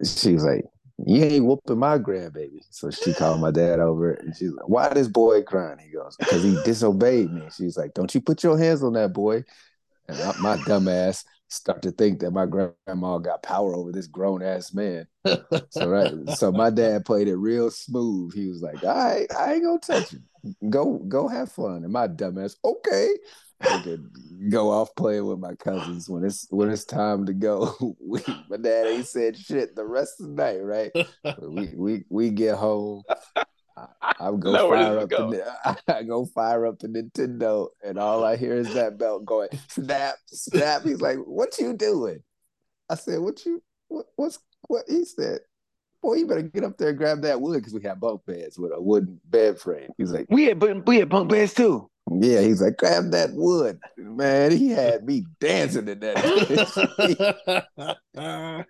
[0.03, 0.65] she's like,
[1.05, 2.61] you ain't whooping my grandbaby.
[2.69, 5.79] So she called my dad over and she's like, why this boy crying?
[5.79, 7.43] He goes, because he disobeyed me.
[7.55, 9.43] She's like, don't you put your hands on that boy.
[10.07, 14.07] And I, my dumb ass start to think that my grandma got power over this
[14.07, 15.07] grown ass man.
[15.69, 18.33] so right, so my dad played it real smooth.
[18.33, 20.19] He was like, "All right, I ain't gonna touch you.
[20.69, 23.09] Go, go have fun." And my dumb ass, okay
[24.49, 27.75] go off playing with my cousins when it's when it's time to go.
[28.03, 30.91] We, my dad ain't said shit the rest of the night, right?
[31.41, 33.03] we we we get home.
[33.75, 35.31] I, I go no, fire up go?
[35.31, 39.49] the I go fire up the Nintendo, and all I hear is that belt going
[39.69, 40.83] snap snap.
[40.83, 42.21] He's like, "What you doing?"
[42.89, 45.39] I said, "What you what, what's what?" He said,
[46.03, 48.59] boy, you better get up there and grab that wood because we have bunk beds
[48.59, 49.89] with a wooden bed frame.
[49.97, 51.89] He's like, we had we had bunk beds too.
[52.11, 53.79] Yeah, he's like, grab that wood.
[53.97, 56.17] Man, he had me dancing in that.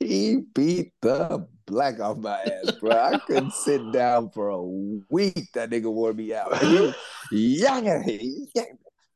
[0.00, 2.92] he beat the black off my ass, bro.
[2.92, 5.48] I couldn't sit down for a week.
[5.54, 6.50] That nigga wore me out.
[8.54, 8.64] yeah,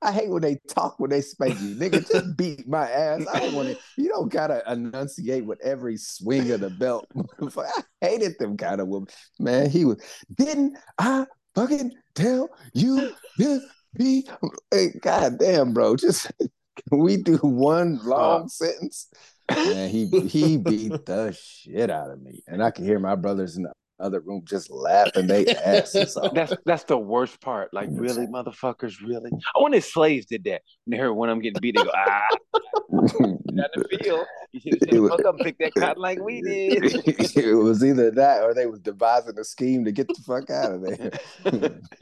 [0.03, 1.77] I hate when they talk when they spank you.
[1.77, 3.25] Nigga just beat my ass.
[3.33, 3.79] I don't want to.
[3.97, 7.07] You don't gotta enunciate with every swing of the belt.
[7.41, 9.09] I hated them kind of women.
[9.39, 10.03] Man, he was.
[10.35, 13.63] Didn't I fucking tell you this?
[13.95, 14.27] Be
[14.71, 15.97] hey, God damn, bro.
[15.97, 19.09] Just can we do one long sentence?
[19.51, 23.57] Man, he he beat the shit out of me, and I can hear my brothers
[23.57, 26.35] in the other room just laughing they asses off.
[26.35, 27.73] That's that's the worst part.
[27.73, 29.31] Like, really, motherfuckers, really?
[29.33, 30.63] I wonder if slaves did that.
[30.85, 32.27] When they heard one of them getting beat, they go, ah,
[32.93, 34.25] got the feel.
[34.53, 37.07] You should have fuck up pick that cotton like we did.
[37.07, 40.73] it was either that or they was devising a scheme to get the fuck out
[40.73, 41.11] of there.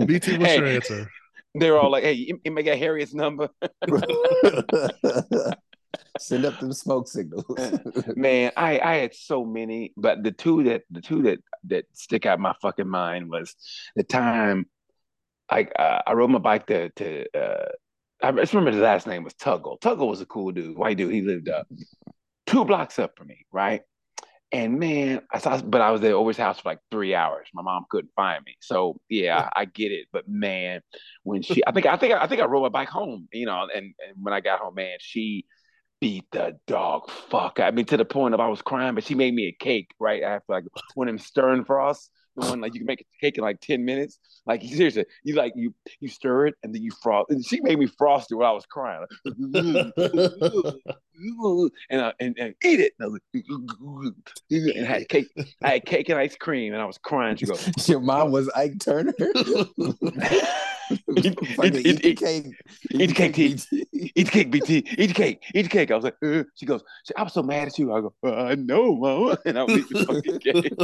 [0.07, 1.11] BT, what's hey, your answer?
[1.55, 3.49] They're all like, "Hey, you, you may get Harriet's number."
[6.19, 7.45] Send up them smoke signals.
[8.15, 12.27] Man, I I had so many, but the two that the two that that stick
[12.27, 13.55] out my fucking mind was
[13.97, 14.67] the time
[15.49, 17.69] I uh, I rode my bike to to uh,
[18.23, 19.81] I just remember his last name was Tuggle.
[19.81, 21.13] Tuggle was a cool dude, white dude.
[21.13, 21.67] He lived up
[22.51, 23.83] two blocks up from me, right?
[24.53, 27.47] And man, I saw, but I was at over his house for like three hours.
[27.55, 30.09] My mom couldn't find me, so yeah, I get it.
[30.13, 30.81] But man,
[31.23, 33.69] when she, I think, I think, I think I rode my bike home, you know,
[33.73, 35.47] and, and when I got home, man, she
[36.01, 37.61] beat the dog fuck.
[37.61, 39.95] I mean, to the point of I was crying, but she made me a cake
[39.99, 43.01] right after like one of them Stir 'n Frost the one like you can make
[43.01, 44.19] a cake in like 10 minutes.
[44.47, 47.31] Like seriously, you like you you stir it and then you frost.
[47.31, 49.05] And she made me frost it while I was crying.
[51.91, 52.95] and, uh, and and eat it.
[52.99, 53.23] And, like,
[54.51, 55.29] and I had cake.
[55.63, 57.37] I had cake and ice cream, and I was crying.
[57.37, 59.13] She goes, "Your mom was Ike Turner."
[61.17, 62.47] eat, eat, eat, eat, cake.
[62.91, 63.57] Eat cake, T.
[63.73, 63.80] Eat
[64.27, 64.85] cake, BT.
[64.99, 65.43] Eat the cake.
[65.55, 65.91] Eat the cake.
[65.91, 66.45] I was like, uh.
[66.55, 66.83] she goes,
[67.17, 67.93] I'm so mad at you.
[67.93, 69.39] I go, uh, I know, mama.
[69.45, 70.75] And I eat the fucking cake.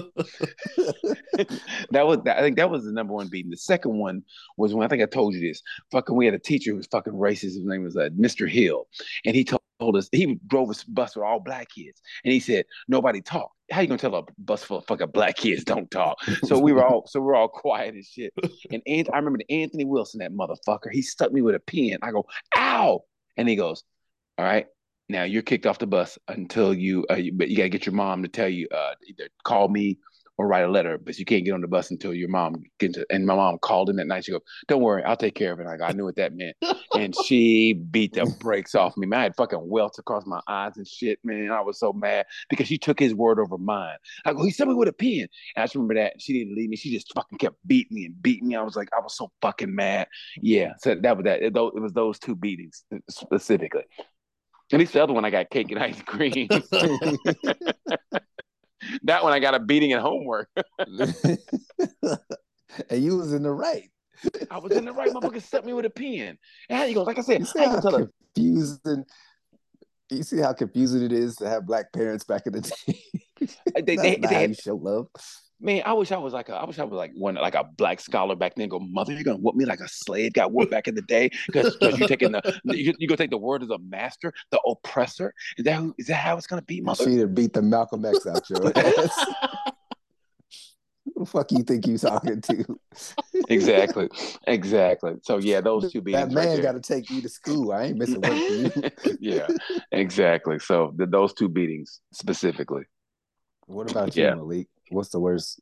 [1.91, 3.51] that was, I think that was the number one beating.
[3.51, 4.23] The second one
[4.57, 5.63] was when I think I told you this.
[5.93, 7.55] Fucking, we had a teacher who was fucking racist.
[7.55, 8.49] His name was uh, Mr.
[8.49, 8.87] Hill,
[9.25, 12.41] and he told told us he drove a bus with all black kids, and he
[12.41, 13.55] said nobody talked.
[13.71, 16.19] How you gonna tell a bus full of fucking black kids don't talk?
[16.45, 18.33] So we were all so we are all quiet and shit.
[18.71, 20.91] And, and I remember Anthony Wilson, that motherfucker.
[20.93, 21.99] He stuck me with a pin.
[22.03, 23.03] I go, ow,
[23.37, 23.83] and he goes,
[24.39, 24.67] all right.
[25.09, 27.95] Now you're kicked off the bus until you, uh, you but you gotta get your
[27.95, 29.99] mom to tell you uh, either call me
[30.39, 32.99] or write a letter, but you can't get on the bus until your mom gets.
[33.11, 34.25] And my mom called in that night.
[34.25, 36.35] She goes, "Don't worry, I'll take care of it." I go, "I knew what that
[36.35, 36.57] meant,"
[36.95, 39.07] and she beat the brakes off me.
[39.07, 41.19] Man, I had fucking welts across my eyes and shit.
[41.25, 43.97] Man, I was so mad because she took his word over mine.
[44.25, 46.21] I go, "He said me with a pen," and I just remember that.
[46.21, 46.77] she didn't leave me.
[46.77, 48.57] She just fucking kept beating me and beating me.
[48.57, 50.09] I was like, I was so fucking mad.
[50.41, 51.43] Yeah, so that was that.
[51.43, 53.85] It, it was those two beatings uh, specifically.
[54.73, 56.49] At least the other one, I got cake and ice cream.
[59.05, 60.49] that one I got a beating at homework.
[62.89, 63.91] and you was in the right.
[64.51, 65.13] I was in the right.
[65.13, 66.39] Motherfucker set me with a pen.
[66.69, 67.03] And how you go?
[67.03, 69.05] Like I said, you see how confusing.
[70.11, 73.49] You see how confusing it is to have black parents back in the day.
[73.75, 75.09] they, they, they had, show love.
[75.67, 77.65] Man, I wish I was like a, I wish I was like one like a
[77.65, 78.69] black scholar back then.
[78.69, 81.29] Go, mother, you're gonna whoop me like a slave got whooped back in the day
[81.49, 85.35] because you taking the you, you gonna take the word of the master, the oppressor.
[85.59, 87.03] Is that who, is that how it's gonna be, mother?
[87.03, 89.27] She done beat the Malcolm X out your ass.
[91.05, 92.79] Who the fuck you think you talking to?
[93.49, 94.09] exactly,
[94.47, 95.15] exactly.
[95.23, 96.29] So yeah, those two beatings.
[96.29, 97.73] That man right got to take you to school.
[97.73, 99.17] I ain't missing work for you.
[99.21, 99.49] yeah,
[99.91, 100.61] exactly.
[100.61, 102.85] So the, those two beatings specifically.
[103.67, 104.35] What about you, yeah.
[104.37, 104.69] Malik?
[104.91, 105.61] What's the worst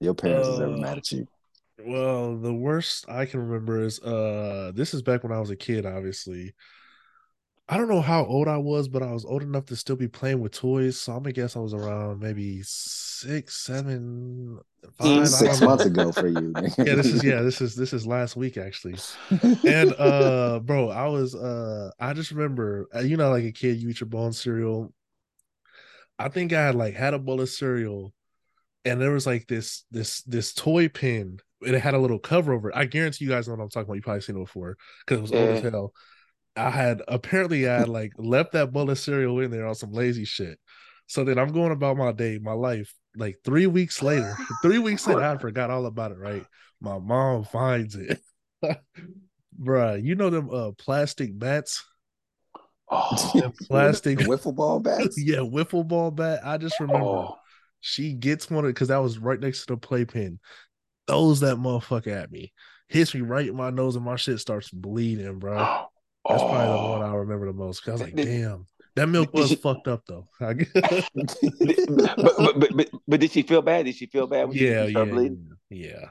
[0.00, 1.26] your parents uh, has ever mad at you?
[1.84, 5.56] Well, the worst I can remember is uh this is back when I was a
[5.56, 6.54] kid, obviously.
[7.66, 10.06] I don't know how old I was, but I was old enough to still be
[10.06, 11.00] playing with toys.
[11.00, 14.58] So I'm gonna guess I was around maybe six, seven,
[14.98, 15.28] five.
[15.28, 16.52] Six months ago for you.
[16.78, 18.96] yeah, this is yeah, this is this is last week actually.
[19.66, 23.78] And uh bro, I was uh I just remember uh, you know like a kid
[23.78, 24.92] you eat your bone cereal.
[26.18, 28.12] I think I had like had a bowl of cereal
[28.84, 32.52] and there was like this this this toy pin and it had a little cover
[32.52, 32.76] over it.
[32.76, 33.94] I guarantee you guys know what I'm talking about.
[33.94, 35.92] You probably seen it before because it was old as hell.
[36.56, 39.92] I had apparently I had like left that bowl of cereal in there on some
[39.92, 40.58] lazy shit.
[41.06, 42.94] So then I'm going about my day, my life.
[43.16, 46.18] Like three weeks later, three weeks later, I forgot all about it.
[46.18, 46.44] Right,
[46.80, 48.20] my mom finds it,
[49.60, 50.02] bruh.
[50.02, 51.84] You know them uh plastic bats.
[52.90, 55.16] Oh, plastic wiffle ball bats.
[55.22, 56.40] yeah, wiffle ball bat.
[56.44, 57.06] I just remember.
[57.06, 57.38] Oh
[57.86, 60.40] she gets one because that was right next to the playpen.
[61.06, 62.54] Throws that motherfucker at me,
[62.88, 65.54] hits me right in my nose, and my shit starts bleeding, bro.
[66.26, 66.48] That's oh.
[66.48, 67.12] probably the one oh.
[67.12, 67.80] I remember the most.
[67.84, 68.64] Cause I was like, damn.
[68.96, 70.26] That milk was she, fucked up though.
[70.40, 70.54] but,
[72.16, 73.84] but, but, but, but did she feel bad?
[73.84, 75.50] Did she feel bad when yeah, she yeah, bleeding?
[75.68, 76.06] Yeah.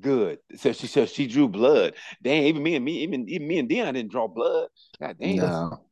[0.00, 0.38] Good.
[0.56, 1.92] So she so she drew blood.
[2.22, 4.68] Damn, even me and me, even, even me and Dion didn't draw blood.
[4.98, 5.36] God damn.
[5.36, 5.84] No.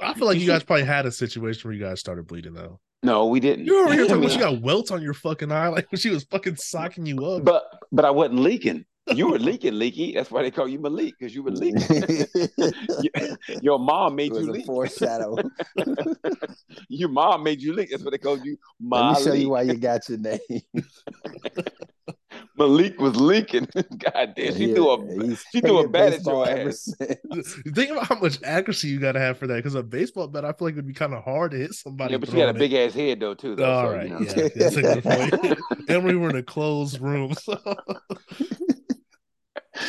[0.00, 2.80] I feel like you guys probably had a situation where you guys started bleeding though.
[3.04, 3.66] No, we didn't.
[3.66, 6.08] You were here talking about you got welts on your fucking eye, like when she
[6.08, 7.44] was fucking socking you up.
[7.44, 8.86] But but I wasn't leaking.
[9.14, 10.14] You were leaking, leaky.
[10.14, 12.26] That's why they call you Malik because you were leaking.
[13.62, 14.64] your mom made you leak.
[14.64, 15.36] Foreshadow.
[16.88, 17.90] your mom made you leak.
[17.90, 18.56] That's what they called you.
[18.80, 19.04] Malik.
[19.04, 20.40] Let me show you why you got your name.
[22.56, 23.68] Malik was leaking.
[23.74, 26.94] God damn, she yeah, threw a she threw a bat at your ass.
[27.74, 29.56] Think about how much accuracy you got to have for that.
[29.56, 31.74] Because a baseball bat, I feel like it would be kind of hard to hit
[31.74, 32.12] somebody.
[32.12, 33.56] Yeah, but she had a big ass head though too.
[33.56, 34.20] Though, All so, right, you know.
[34.20, 35.58] yeah, that's a good point.
[35.88, 37.34] and we were in a closed room.
[37.34, 37.58] So.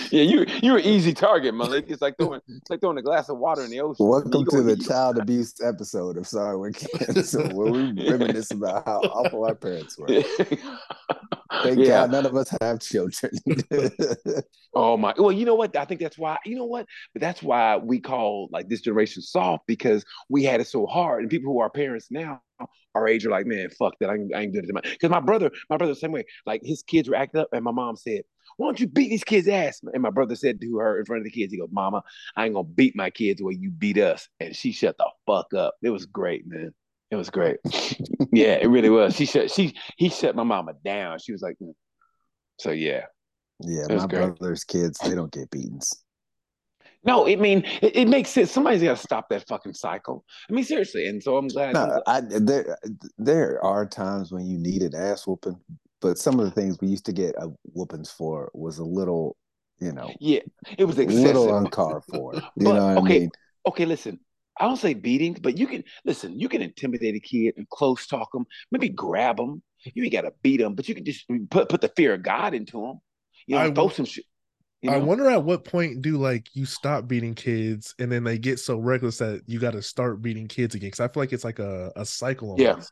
[0.10, 1.86] yeah, you you're an easy target, Malik.
[1.90, 4.08] It's like throwing it's like throwing a glass of water in the ocean.
[4.08, 9.02] Welcome to the child abuse episode of Sorry We're Kids, where we reminisce about how
[9.02, 10.08] awful our parents were.
[11.64, 12.02] Thank yeah.
[12.02, 13.32] God none of us have children.
[14.74, 15.14] oh my!
[15.18, 15.76] Well, you know what?
[15.76, 16.38] I think that's why.
[16.46, 16.86] You know what?
[17.14, 21.22] But that's why we call like this generation soft because we had it so hard,
[21.22, 22.42] and people who are parents now
[22.94, 24.10] our age are like, man, fuck that.
[24.10, 24.84] I ain't, I ain't good at it.
[24.84, 26.24] Because my brother, my brother the same way.
[26.46, 28.22] Like his kids were acting up, and my mom said,
[28.58, 29.82] why don't you beat these kids' ass?
[29.94, 32.04] And my brother said to her in front of the kids, he goes, Mama,
[32.36, 34.30] I ain't gonna beat my kids the way you beat us.
[34.40, 35.76] And she shut the fuck up.
[35.82, 36.74] It was great, man.
[37.12, 37.58] It was great.
[38.32, 39.16] yeah, it really was.
[39.16, 41.20] She shut she he shut my mama down.
[41.20, 41.74] She was like, mm.
[42.60, 43.06] so yeah.
[43.62, 44.38] Yeah, my great.
[44.38, 45.94] brother's kids, they don't get beatings.
[47.06, 48.52] No, I mean it, it, makes sense.
[48.52, 50.26] Somebody's got to stop that fucking cycle.
[50.50, 51.08] I mean, seriously.
[51.08, 51.74] And so I'm glad.
[51.74, 52.78] No, I, there
[53.18, 55.60] there are times when you need an ass whooping,
[56.02, 59.38] but some of the things we used to get a whoopings for was a little,
[59.78, 60.40] you know, yeah,
[60.78, 61.24] it was excessive.
[61.24, 62.34] A little uncalled for.
[62.56, 63.32] You but, know okay, I mean?
[63.68, 64.20] okay, listen.
[64.60, 66.40] I don't say beatings, but you can listen.
[66.40, 69.62] You can intimidate a kid and close talk them, maybe grab them.
[69.94, 72.24] You ain't got to beat them, but you can just put put the fear of
[72.24, 73.00] God into them.
[73.48, 74.26] You know, I throw some shit.
[74.82, 74.98] You know?
[74.98, 78.60] I wonder at what point do like you stop beating kids and then they get
[78.60, 80.88] so reckless that you got to start beating kids again?
[80.88, 82.52] Because I feel like it's like a, a cycle.
[82.52, 82.62] Almost.
[82.62, 82.84] Yeah,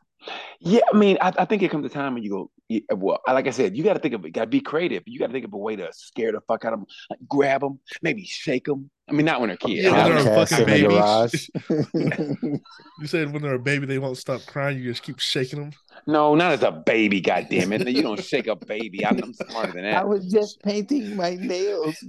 [0.60, 3.20] yeah, I mean, I, I think it comes a time when you go, yeah, well,
[3.26, 5.02] like I said, you got to think of it, got to be creative.
[5.06, 7.18] You got to think of a way to scare the fuck out of them, like
[7.28, 8.90] grab them, maybe shake them.
[9.08, 9.82] I mean, not when they're kids.
[9.82, 11.50] Yeah, when they're fucking babies.
[13.00, 14.78] you said when they're a baby, they won't stop crying.
[14.78, 15.72] You just keep shaking them.
[16.06, 17.20] No, not as a baby.
[17.20, 17.86] God damn it!
[17.88, 19.04] You don't shake a baby.
[19.04, 19.96] I'm, I'm smarter than that.
[19.96, 21.96] I was just painting my nails.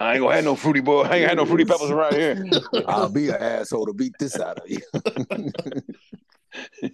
[0.00, 1.02] I ain't gonna have no fruity boy.
[1.02, 2.44] I ain't had no fruity pebbles around here.
[2.86, 4.80] I'll be an asshole to beat this out of you.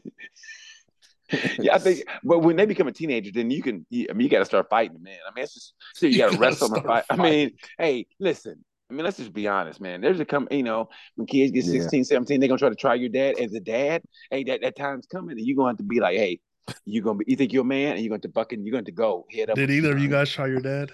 [1.59, 3.87] yeah, I think, but when they become a teenager, then you can.
[3.92, 5.18] I mean, you got to start fighting, man.
[5.29, 7.05] I mean, it's just so you, you got to wrestle and fight.
[7.11, 8.64] I mean, hey, listen.
[8.88, 10.00] I mean, let's just be honest, man.
[10.00, 12.05] There's a come, you know, when kids get 16, yeah.
[12.05, 14.02] 17, they're gonna try to try your dad as a dad.
[14.31, 16.38] Hey, that, that time's coming, and you're gonna have to be like, hey,
[16.85, 18.72] you gonna be you think you're a man and you're going to buck and you're
[18.72, 19.57] going to go head up.
[19.57, 20.90] Did either of you guys try your dad?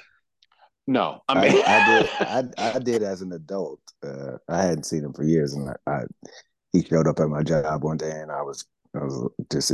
[0.86, 2.10] No, I mean, I, I did.
[2.58, 3.80] I, I did as an adult.
[4.04, 6.00] Uh, I hadn't seen him for years, and I, I,
[6.72, 8.64] he showed up at my job one day, and I was,
[8.94, 9.72] I was just,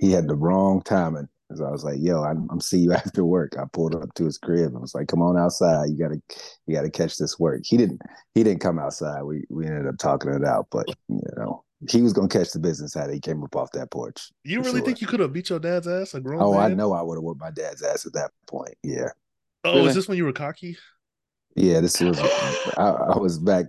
[0.00, 1.28] he had the wrong timing.
[1.54, 4.24] So I was like, "Yo, I'm, I'm see you after work." I pulled up to
[4.24, 5.90] his crib I was like, "Come on outside.
[5.90, 6.20] You gotta,
[6.66, 8.00] you gotta catch this work." He didn't,
[8.34, 9.22] he didn't come outside.
[9.22, 12.58] We we ended up talking it out, but you know, he was gonna catch the
[12.58, 14.30] business how he came up off that porch.
[14.44, 14.86] You really sure.
[14.86, 16.14] think you could have beat your dad's ass?
[16.14, 16.72] A grown oh, man?
[16.72, 18.74] I know I would have whooped my dad's ass at that point.
[18.82, 19.08] Yeah.
[19.64, 19.88] Oh, really?
[19.88, 20.76] is this when you were cocky?
[21.56, 22.18] Yeah, this was
[22.76, 23.66] I, I, was back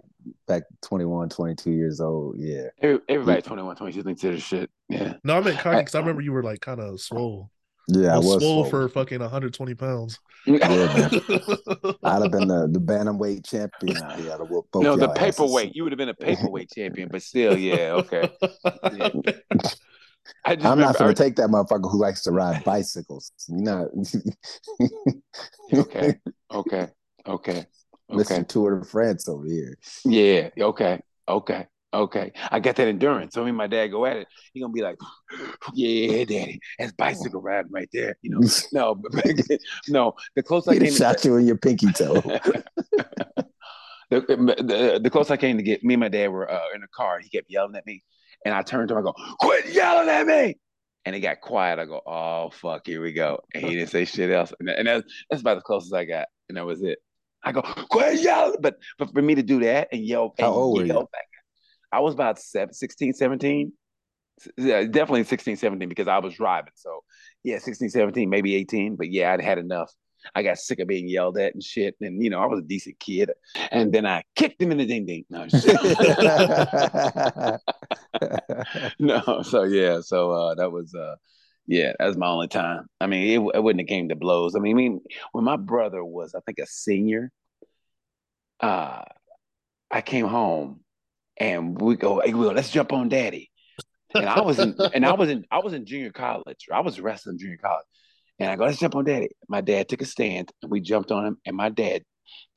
[0.47, 2.35] back 21, 22 years old.
[2.37, 2.67] Yeah.
[2.81, 4.69] Everybody 21, 22 thinks they're shit.
[4.89, 5.13] Yeah.
[5.23, 7.49] No, I meant cocky because I, I, remember you were like kind of swole.
[7.87, 10.19] Yeah, I was, swole, swole, for fucking 120 pounds.
[10.45, 10.57] Yeah.
[12.03, 14.37] I'd have been the, the bantamweight champion out here.
[14.75, 15.69] no, the paperweight.
[15.69, 15.75] Asses.
[15.75, 18.29] You would have been a paperweight champion, but still, yeah, okay.
[18.93, 19.09] Yeah.
[20.45, 23.31] I am not going to take that motherfucker who likes to ride bicycles.
[23.47, 23.89] You know.
[25.73, 26.19] okay.
[26.51, 26.87] Okay.
[27.27, 27.65] Okay.
[28.11, 28.43] Okay.
[28.47, 29.77] Tour de France over here.
[30.05, 30.49] Yeah.
[30.59, 30.99] Okay.
[31.27, 31.67] Okay.
[31.91, 32.31] Okay.
[32.51, 33.33] I got that endurance.
[33.33, 34.27] So me and my dad go at it.
[34.53, 34.97] He gonna be like,
[35.73, 38.47] "Yeah, daddy, that's bicycle riding right there." You know.
[38.73, 39.01] no,
[39.87, 40.15] no.
[40.35, 42.21] The close I came, shot to, you in your pinky toe.
[44.09, 46.83] the, the, the closer I came to get me and my dad were uh, in
[46.83, 47.19] a car.
[47.19, 48.03] He kept yelling at me.
[48.45, 50.57] And I turned to him, I go, quit yelling at me.
[51.05, 51.79] And he got quiet.
[51.79, 53.39] I go, oh, fuck, here we go.
[53.53, 54.53] And he didn't say shit else.
[54.59, 56.27] And, and that's, that's about as close as I got.
[56.47, 56.99] And that was it.
[57.43, 58.57] I go, quit yelling.
[58.61, 60.93] But, but for me to do that and yell, How and old you?
[60.93, 61.27] Back,
[61.91, 63.73] I was about seven, 16, 17.
[64.57, 66.71] Yeah, definitely 16, 17 because I was driving.
[66.75, 67.01] So
[67.43, 68.95] yeah, 16, 17, maybe 18.
[68.95, 69.91] But yeah, I'd had enough.
[70.35, 71.95] I got sick of being yelled at and shit.
[72.01, 73.31] And you know, I was a decent kid.
[73.71, 75.25] And then I kicked him in the ding ding.
[75.29, 75.47] No,
[78.99, 79.41] no.
[79.43, 81.15] So yeah, so uh, that was uh,
[81.69, 82.87] yeah, that was my only time.
[82.99, 84.55] I mean, it, it wouldn't have came to blows.
[84.55, 85.01] I mean, I mean,
[85.33, 87.31] when my brother was, I think, a senior,
[88.59, 89.03] uh,
[89.91, 90.79] I came home
[91.37, 93.51] and we go, hey, Will, let's jump on daddy.
[94.15, 96.67] And I was in, and I was in, I was in junior college.
[96.73, 97.85] I was wrestling junior college.
[98.39, 99.29] And I go, let's jump on daddy.
[99.47, 101.37] My dad took a stand and we jumped on him.
[101.45, 102.03] And my dad,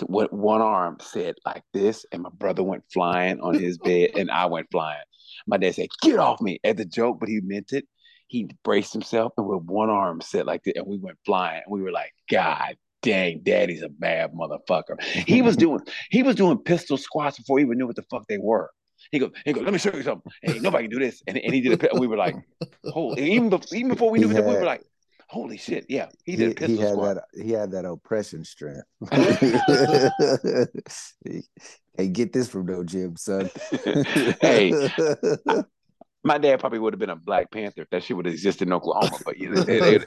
[0.07, 2.07] with one arm, said like this.
[2.13, 5.03] And my brother went flying on his bed and I went flying.
[5.47, 7.87] My dad said, get off me as a joke, but he meant it.
[8.29, 10.77] He braced himself and with one arm said like that.
[10.77, 11.63] And we went flying.
[11.67, 15.03] And we were like, God dang, daddy's a bad motherfucker.
[15.03, 15.81] He was doing,
[16.11, 18.71] he was doing pistol squats before he even knew what the fuck they were.
[19.11, 20.31] He goes, he goes, let me show you something.
[20.43, 21.23] Hey, nobody can do this.
[21.27, 21.83] And, and he did.
[21.85, 22.37] And we were like,
[22.85, 24.85] holy, even, before, even before we knew it, we were like,
[25.33, 27.17] holy shit, yeah, he did he, he had squat.
[27.17, 28.85] that he had that oppression strength.
[31.97, 33.51] hey, get this from no gym, son.
[34.43, 34.91] hey,
[36.23, 38.69] my dad probably would have been a Black Panther if that shit would have existed
[38.69, 39.17] in Oklahoma.
[39.25, 39.99] But they, they,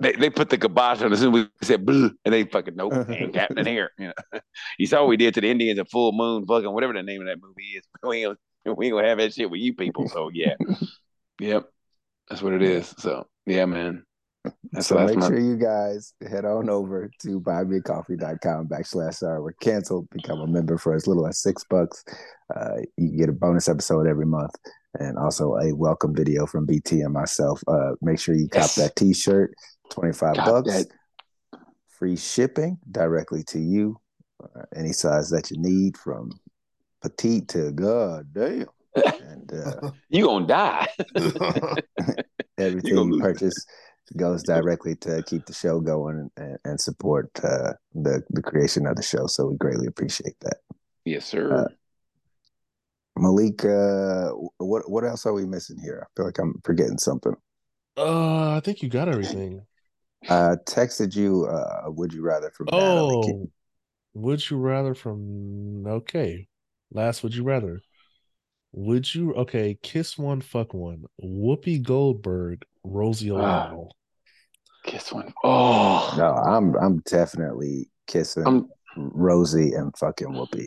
[0.00, 2.92] they, they, put the kibosh on soon as we said blue, and they fucking nope,
[3.08, 3.92] ain't happening here.
[3.96, 4.40] You know,
[4.76, 7.20] you saw what we did to the Indians at Full Moon, fucking whatever the name
[7.20, 7.84] of that movie is.
[8.02, 8.36] We ain't,
[8.76, 10.08] we ain't gonna have that shit with you people.
[10.08, 10.54] So yeah,
[11.38, 11.68] yep,
[12.28, 12.92] that's what it is.
[12.98, 14.04] So yeah, man.
[14.72, 15.26] That's so make my...
[15.26, 19.42] sure you guys head on over to buymeacoffee.com backslash R.
[19.42, 20.08] We're canceled.
[20.10, 22.04] Become a member for as little as six bucks.
[22.54, 24.54] Uh, you get a bonus episode every month
[24.98, 27.62] and also a welcome video from BT and myself.
[27.66, 28.76] Uh, make sure you yes.
[28.76, 29.54] cop that t-shirt,
[29.90, 30.70] 25 cop bucks.
[30.70, 30.86] That.
[31.98, 33.98] Free shipping directly to you.
[34.42, 36.30] Uh, any size that you need from
[37.02, 38.66] petite to god damn.
[39.20, 40.88] And uh, you gonna die.
[42.58, 43.66] everything you, you purchase
[44.16, 48.96] goes directly to keep the show going and, and support uh, the the creation of
[48.96, 49.26] the show.
[49.26, 50.58] So we greatly appreciate that.
[51.04, 51.52] Yes, sir.
[51.52, 51.68] Uh,
[53.16, 56.04] Malik, uh, what what else are we missing here?
[56.04, 57.34] I feel like I'm forgetting something.
[57.96, 59.62] Uh, I think you got everything.
[60.28, 61.46] Uh, texted you.
[61.46, 62.68] Uh, would you rather from?
[62.72, 63.50] Oh, Natalie.
[64.14, 65.86] would you rather from?
[65.86, 66.48] Okay,
[66.92, 67.22] last.
[67.22, 67.80] Would you rather?
[68.72, 69.78] Would you okay?
[69.82, 71.04] Kiss one, fuck one.
[71.22, 73.96] Whoopi Goldberg, Rosie ah, O'Donnell.
[74.84, 75.32] Kiss one.
[75.44, 80.66] Oh no, I'm I'm definitely kissing I'm, Rosie and fucking Whoopi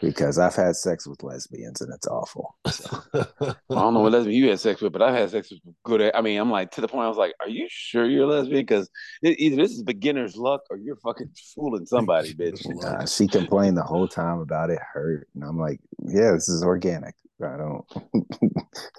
[0.00, 2.56] because I've had sex with lesbians and it's awful.
[2.70, 3.02] So.
[3.14, 6.10] I don't know what lesbian you had sex with, but I've had sex with good.
[6.14, 8.26] I mean, I'm like to the point I was like, "Are you sure you're a
[8.26, 8.88] lesbian?" Because
[9.22, 12.64] either this is beginner's luck or you're fucking fooling somebody, bitch.
[12.66, 16.62] Nah, she complained the whole time about it hurt, and I'm like, "Yeah, this is
[16.62, 17.84] organic." I don't.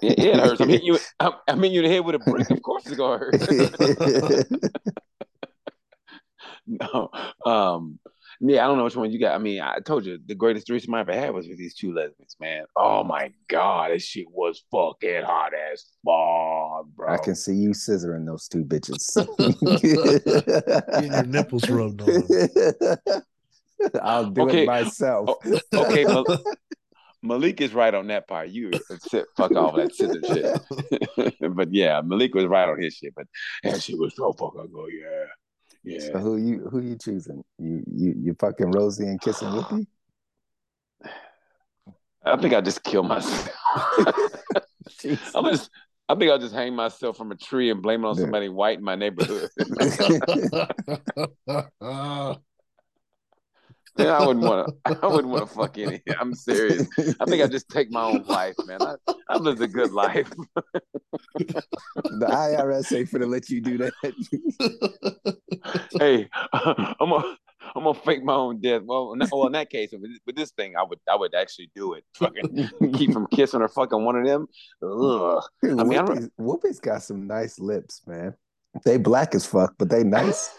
[0.02, 0.60] yeah, it hurts.
[0.60, 0.98] I mean, you.
[1.20, 2.50] I, I mean, you in the head with a brick.
[2.50, 3.34] Of course, it's gonna hurt.
[6.66, 7.10] no.
[7.44, 7.98] Um.
[8.40, 9.34] Yeah, I don't know which one you got.
[9.34, 11.94] I mean, I told you the greatest threesome I ever had was with these two
[11.94, 12.64] lesbians, man.
[12.76, 17.12] Oh my god, this shit was fucking hot as fuck, bro.
[17.12, 19.14] I can see you scissoring those two bitches.
[20.92, 23.22] Getting your nipples rubbed on.
[24.02, 24.62] I'll do okay.
[24.62, 25.30] it myself.
[25.72, 26.04] Okay,
[27.24, 28.50] Malik is right on that part.
[28.50, 31.34] You sit, fuck off that scissor shit.
[31.56, 33.14] but yeah, Malik was right on his shit.
[33.14, 33.26] But
[33.62, 34.90] that shit was so fucking good.
[34.92, 36.12] Yeah, yeah.
[36.12, 37.42] So who you who you choosing?
[37.58, 39.86] You you you fucking Rosie and kissing Whoopi?
[42.26, 43.48] I think I just kill myself.
[45.34, 45.70] I'm just.
[46.06, 48.76] I think I'll just hang myself from a tree and blame it on somebody white
[48.76, 49.48] in my neighborhood.
[53.96, 54.98] Yeah, I wouldn't want to.
[55.02, 56.02] I wouldn't want to fuck any.
[56.18, 56.88] I'm serious.
[57.20, 58.82] I think I just take my own life, man.
[58.82, 58.96] I,
[59.28, 60.30] I lived a good life.
[61.36, 61.62] the
[62.26, 63.92] IRS ain't for to let you do that.
[65.98, 67.36] hey, I'm gonna
[67.76, 68.82] I'm gonna fake my own death.
[68.84, 69.94] Well, well, in that case,
[70.26, 72.04] with this thing, I would I would actually do it.
[72.16, 74.48] Fucking keep from kissing or fucking one of them.
[74.82, 75.42] Ugh.
[75.62, 78.34] I mean, Whoopi's, Whoopi's got some nice lips, man.
[78.84, 80.50] They black as fuck, but they nice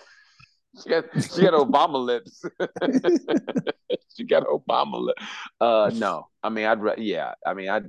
[0.83, 2.43] she got she got Obama lips.
[4.15, 5.23] she got Obama lips.
[5.59, 7.85] Uh, no, I mean, I'd yeah, I mean, I'd.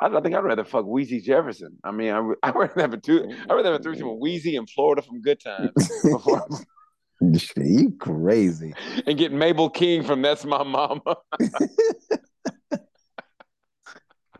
[0.00, 1.78] I, I think I'd rather fuck Weezy Jefferson.
[1.84, 3.28] I mean, I I'd rather have a two.
[3.48, 5.70] I'd rather have a threesome with Weezy in Florida from Good Times
[6.02, 6.46] before.
[7.56, 8.74] you crazy.
[9.06, 11.16] And get Mabel King from That's My Mama.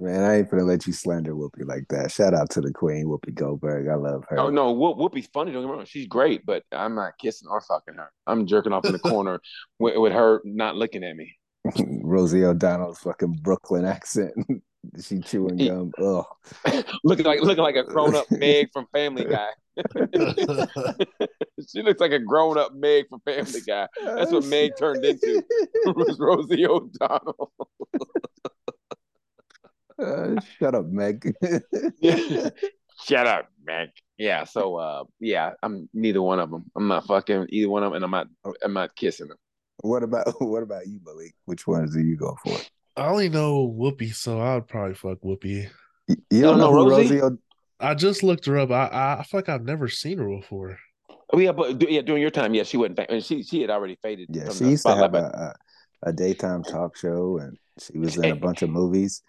[0.04, 2.12] Man, I ain't gonna let you slander Whoopi like that.
[2.12, 3.88] Shout out to the queen, Whoopi Goldberg.
[3.88, 4.38] I love her.
[4.38, 5.50] Oh no, Whoopi's funny.
[5.50, 8.10] Don't get me wrong, she's great, but I'm not kissing or fucking her.
[8.26, 9.40] I'm jerking off in the corner
[9.78, 11.34] with, with her not looking at me.
[12.02, 14.34] Rosie O'Donnell's fucking Brooklyn accent.
[15.02, 15.90] she chewing gum.
[15.98, 16.26] Ugh.
[17.02, 19.48] looking like looking like a grown up Meg from Family Guy.
[21.66, 23.88] she looks like a grown up Meg from Family Guy.
[24.04, 25.42] That's what Meg turned into.
[25.86, 27.52] was Rosie O'Donnell.
[30.00, 31.34] Uh, shut up, Meg.
[33.04, 33.90] Shut up, Meg.
[34.18, 34.44] Yeah.
[34.44, 36.64] So, uh, yeah, I'm neither one of them.
[36.76, 38.28] I'm not fucking either one of them, and I'm not.
[38.62, 39.36] I'm not kissing them.
[39.78, 41.34] What about what about you, Malik?
[41.46, 42.56] Which ones do you go for?
[42.96, 45.68] I only know Whoopi, so I would probably fuck Whoopi.
[46.06, 47.20] You, you don't, know, know Rosie?
[47.20, 47.36] Rosie
[47.80, 48.70] I just looked her up.
[48.70, 50.78] I, I feel like I've never seen her before.
[51.32, 53.00] Oh yeah, but yeah, during your time, yeah, she wasn't.
[53.08, 54.28] And she she had already faded.
[54.30, 55.54] Yeah, she used to have a,
[56.02, 59.22] a, a daytime talk show, and she was in a bunch of movies.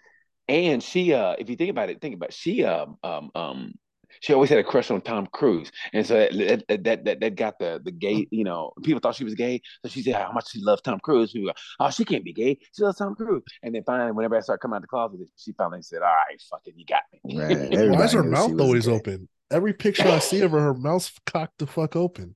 [0.48, 3.74] And she, uh, if you think about it, think about it, she, um, um, um,
[4.20, 7.58] she always had a crush on Tom Cruise, and so that that that, that got
[7.58, 8.26] the the gay.
[8.30, 11.00] You know, people thought she was gay, so she said how much she loved Tom
[11.00, 11.32] Cruise.
[11.32, 12.58] People, go, oh, she can't be gay.
[12.74, 13.42] She loves Tom Cruise.
[13.62, 16.40] And then finally, whenever I started coming out the closet, she finally said, "All right,
[16.50, 17.90] fucking, you got me." Right.
[17.90, 18.92] Why is her mouth always gay.
[18.92, 19.28] open?
[19.50, 22.34] Every picture I see of her, her mouth's cocked the fuck open.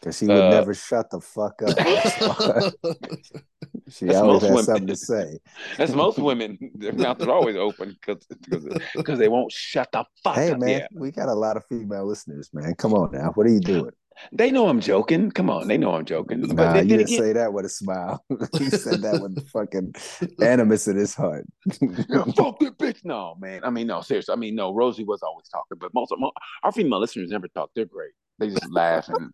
[0.00, 1.78] Because she would uh, never shut the fuck up.
[3.90, 4.64] she always has women.
[4.64, 5.38] something to say.
[5.76, 6.58] That's most women.
[6.74, 10.62] Their mouths are always open because they won't shut the fuck hey, up.
[10.62, 12.74] Hey man, we got a lot of female listeners, man.
[12.74, 13.32] Come on now.
[13.34, 13.92] What are you doing?
[14.32, 15.30] They know I'm joking.
[15.30, 16.40] Come on, they know I'm joking.
[16.40, 18.24] Nah, but you didn't say that with a smile.
[18.58, 19.94] he said that with the fucking
[20.40, 21.46] animus in his heart.
[21.70, 23.04] Fuck that bitch.
[23.04, 23.62] No, man.
[23.62, 24.32] I mean, no, seriously.
[24.32, 24.72] I mean, no.
[24.72, 26.18] Rosie was always talking, but most of
[26.62, 27.70] our female listeners never talk.
[27.74, 28.12] They're great.
[28.38, 29.30] They just laugh and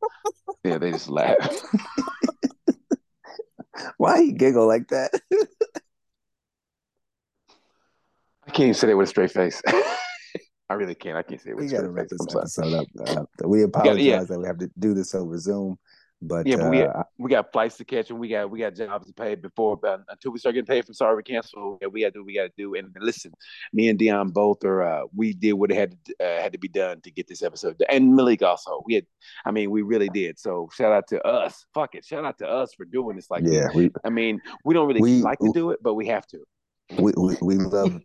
[0.64, 1.36] yeah, they just laugh.
[3.96, 5.10] Why you giggle like that?
[8.46, 9.62] I can't even say that with a straight face.
[10.68, 11.16] I really can't.
[11.16, 12.08] I can't say it with we a straight face.
[12.18, 12.86] This episode up,
[13.18, 14.24] uh, we apologize yeah, yeah.
[14.24, 15.78] that we have to do this over Zoom.
[16.22, 18.60] But yeah, but uh, we got, we got flights to catch and we got we
[18.60, 21.78] got jobs to pay before but until we start getting paid from sorry we cancel.
[21.82, 22.74] Yeah, we got to do what we got to do.
[22.74, 23.32] And listen,
[23.72, 26.68] me and Dion both are uh, we did what had to, uh, had to be
[26.68, 27.82] done to get this episode.
[27.90, 28.82] And Malik also.
[28.86, 29.06] We had,
[29.44, 30.38] I mean, we really did.
[30.38, 31.64] So shout out to us.
[31.74, 33.30] Fuck it, shout out to us for doing this.
[33.30, 36.06] Like, yeah, we, I mean, we don't really we, like to do it, but we
[36.06, 36.38] have to.
[36.98, 38.00] We we, we love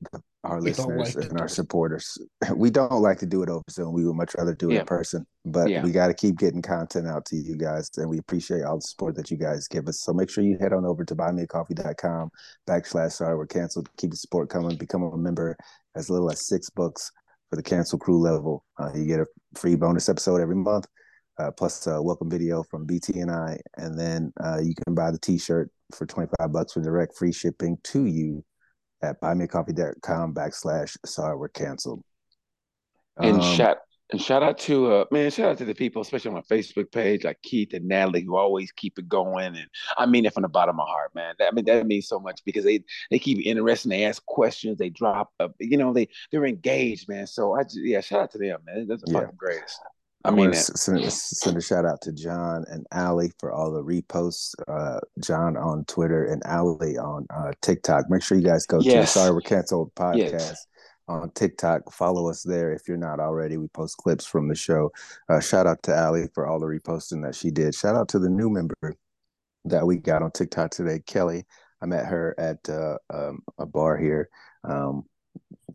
[0.48, 2.18] our we listeners like and our supporters.
[2.56, 3.94] We don't like to do it over Zoom.
[3.94, 4.80] We would much rather do it yeah.
[4.82, 5.84] in person, but yeah.
[5.84, 8.82] we got to keep getting content out to you guys, and we appreciate all the
[8.82, 10.02] support that you guys give us.
[10.02, 12.30] So make sure you head on over to buymeacoffee.com
[12.68, 13.90] backslash sorry we're canceled.
[13.98, 14.76] Keep the support coming.
[14.78, 15.58] Become a member
[15.96, 17.12] as little as six bucks
[17.50, 18.64] for the cancel crew level.
[18.80, 19.26] Uh, you get a
[19.56, 20.88] free bonus episode every month.
[21.40, 25.12] Uh, plus a welcome video from BT and I, and then uh, you can buy
[25.12, 28.44] the T-shirt for twenty five bucks for direct free shipping to you
[29.02, 32.04] at buymeacoffee.com backslash sorry we're canceled.
[33.18, 33.78] And um, shout
[34.12, 36.92] and shout out to uh man, shout out to the people, especially on my Facebook
[36.92, 39.56] page, like Keith and Natalie, who always keep it going.
[39.56, 39.68] And
[39.98, 41.36] I mean it from the bottom of my heart, man.
[41.40, 44.78] That, I mean that means so much because they they keep interesting, they ask questions,
[44.78, 47.28] they drop, uh, you know, they they're engaged, man.
[47.28, 48.88] So I just, yeah, shout out to them, man.
[48.88, 49.20] That's the yeah.
[49.20, 49.80] fucking greatest.
[50.28, 53.82] I, I mean, send, send, a shout out to John and Ali for all the
[53.82, 54.54] reposts.
[54.68, 58.10] Uh, John on Twitter and Ali on uh, TikTok.
[58.10, 59.14] Make sure you guys go yes.
[59.14, 60.68] to Sorry We're Canceled podcast yes.
[61.08, 61.94] on TikTok.
[61.94, 63.56] Follow us there if you're not already.
[63.56, 64.92] We post clips from the show.
[65.30, 67.74] Uh, shout out to Ali for all the reposting that she did.
[67.74, 68.76] Shout out to the new member
[69.64, 71.46] that we got on TikTok today, Kelly.
[71.82, 74.30] I met her at uh, um, a bar here.
[74.66, 75.06] Um,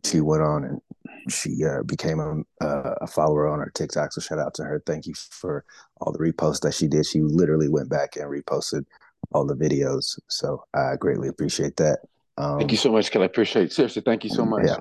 [0.05, 0.81] she went on and
[1.29, 2.65] she uh, became a,
[3.01, 4.11] a, follower on our TikTok.
[4.13, 4.81] So shout out to her.
[4.85, 5.65] Thank you for
[5.99, 7.05] all the reposts that she did.
[7.05, 8.85] She literally went back and reposted
[9.31, 10.19] all the videos.
[10.29, 11.99] So I greatly appreciate that.
[12.37, 13.23] Um, thank you so much, Kelly.
[13.23, 13.73] I appreciate it.
[13.73, 14.65] Seriously, thank you so much.
[14.65, 14.77] Yeah.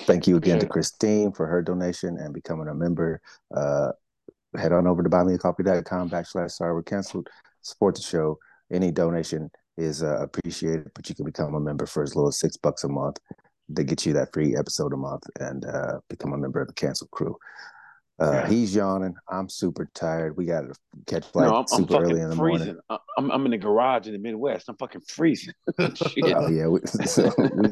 [0.00, 3.20] Thank you again to Christine for her donation and becoming a member.
[3.54, 3.90] Uh,
[4.56, 7.28] head on over to buymeacoffee.com backslash sorry we're canceled.
[7.62, 8.38] Support the show.
[8.72, 12.38] Any donation is uh, appreciated, but you can become a member for as little as
[12.38, 13.18] six bucks a month
[13.72, 16.74] they get you that free episode a month and uh, become a member of the
[16.74, 17.36] cancel crew.
[18.20, 18.48] Uh, yeah.
[18.48, 19.14] He's yawning.
[19.30, 20.36] I'm super tired.
[20.36, 20.74] We got to
[21.06, 22.66] catch flight no, I'm, super I'm early in the freezing.
[22.66, 22.82] morning.
[23.16, 24.68] I'm, I'm in the garage in the Midwest.
[24.68, 25.54] I'm fucking freezing.
[25.78, 25.88] oh
[26.50, 26.66] yeah.
[26.66, 27.70] We, so we,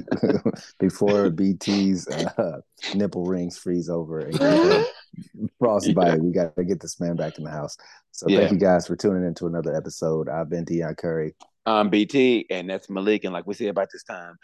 [0.81, 2.61] before BT's uh,
[2.95, 4.39] nipple rings freeze over and
[5.59, 6.17] frostbite, yeah.
[6.17, 7.77] we got to get this man back in the house.
[8.13, 8.39] So yeah.
[8.39, 10.31] thank you guys for tuning in to another episode.
[10.31, 11.35] I've been Dion Curry.
[11.67, 13.25] I'm BT, and that's Malik.
[13.25, 14.39] And like we said about this time,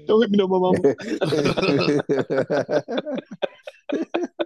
[0.07, 0.95] Don't hit me no more, mama.